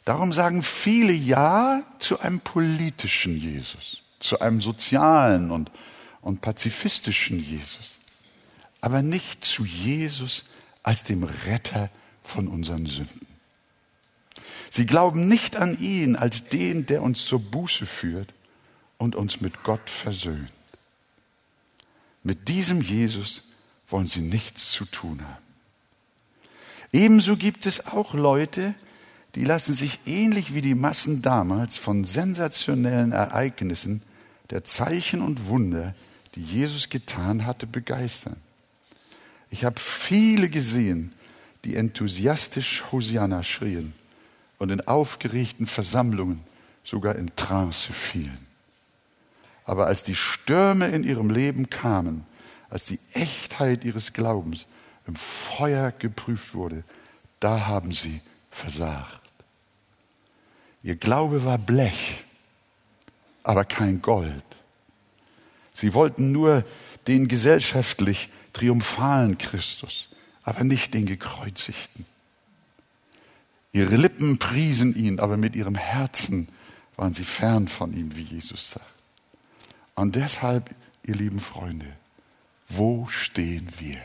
[0.04, 5.70] Darum sagen viele Ja zu einem politischen Jesus, zu einem sozialen und,
[6.20, 8.00] und pazifistischen Jesus,
[8.80, 10.44] aber nicht zu Jesus
[10.82, 11.88] als dem Retter
[12.24, 13.26] von unseren Sünden.
[14.70, 18.32] Sie glauben nicht an ihn als den, der uns zur Buße führt
[18.98, 20.50] und uns mit Gott versöhnt.
[22.22, 23.42] Mit diesem Jesus
[23.88, 25.42] wollen sie nichts zu tun haben.
[26.92, 28.82] Ebenso gibt es auch Leute, die
[29.44, 34.02] lassen sich ähnlich wie die Massen damals von sensationellen Ereignissen
[34.50, 35.94] der Zeichen und Wunder,
[36.34, 38.36] die Jesus getan hatte, begeistern.
[39.48, 41.12] Ich habe viele gesehen,
[41.64, 43.94] die enthusiastisch Hosianna schrien
[44.58, 46.40] und in aufgeregten Versammlungen
[46.84, 48.46] sogar in Trance fielen.
[49.64, 52.26] Aber als die Stürme in ihrem Leben kamen,
[52.68, 54.66] als die Echtheit ihres Glaubens
[55.06, 56.84] im Feuer geprüft wurde,
[57.40, 58.20] da haben sie
[58.50, 59.21] versagt.
[60.82, 62.24] Ihr Glaube war Blech,
[63.42, 64.44] aber kein Gold.
[65.74, 66.64] Sie wollten nur
[67.06, 70.08] den gesellschaftlich triumphalen Christus,
[70.42, 72.04] aber nicht den gekreuzigten.
[73.72, 76.48] Ihre Lippen priesen ihn, aber mit ihrem Herzen
[76.96, 78.86] waren sie fern von ihm, wie Jesus sagt.
[79.94, 80.70] Und deshalb,
[81.04, 81.86] ihr lieben Freunde,
[82.68, 84.00] wo stehen wir?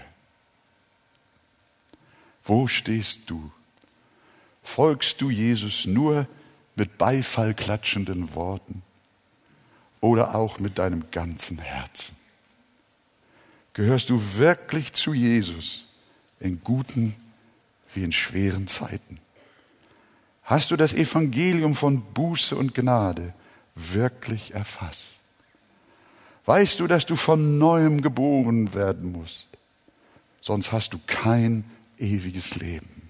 [2.44, 3.52] Wo stehst du?
[4.64, 6.28] Folgst du Jesus nur
[6.78, 8.84] mit Beifall klatschenden Worten
[10.00, 12.16] oder auch mit deinem ganzen Herzen?
[13.74, 15.86] Gehörst du wirklich zu Jesus
[16.40, 17.16] in guten
[17.94, 19.20] wie in schweren Zeiten?
[20.44, 23.34] Hast du das Evangelium von Buße und Gnade
[23.76, 25.08] wirklich erfasst?
[26.46, 29.50] Weißt du, dass du von neuem geboren werden musst?
[30.42, 31.66] Sonst hast du kein
[31.98, 33.10] ewiges Leben.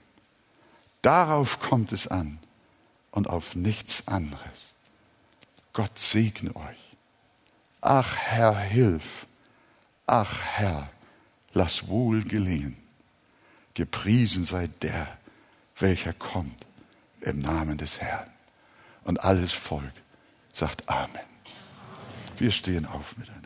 [1.02, 2.40] Darauf kommt es an
[3.18, 4.68] und auf nichts anderes.
[5.74, 6.96] Gott segne euch.
[7.82, 9.26] Ach Herr, hilf.
[10.06, 10.92] Ach Herr,
[11.52, 12.78] lass wohl gelingen.
[13.74, 15.18] Gepriesen sei der,
[15.80, 16.68] welcher kommt
[17.22, 18.30] im Namen des Herrn.
[19.04, 19.94] Und alles Volk
[20.54, 21.26] sagt Amen.
[22.38, 23.37] Wir stehen auf miteinander.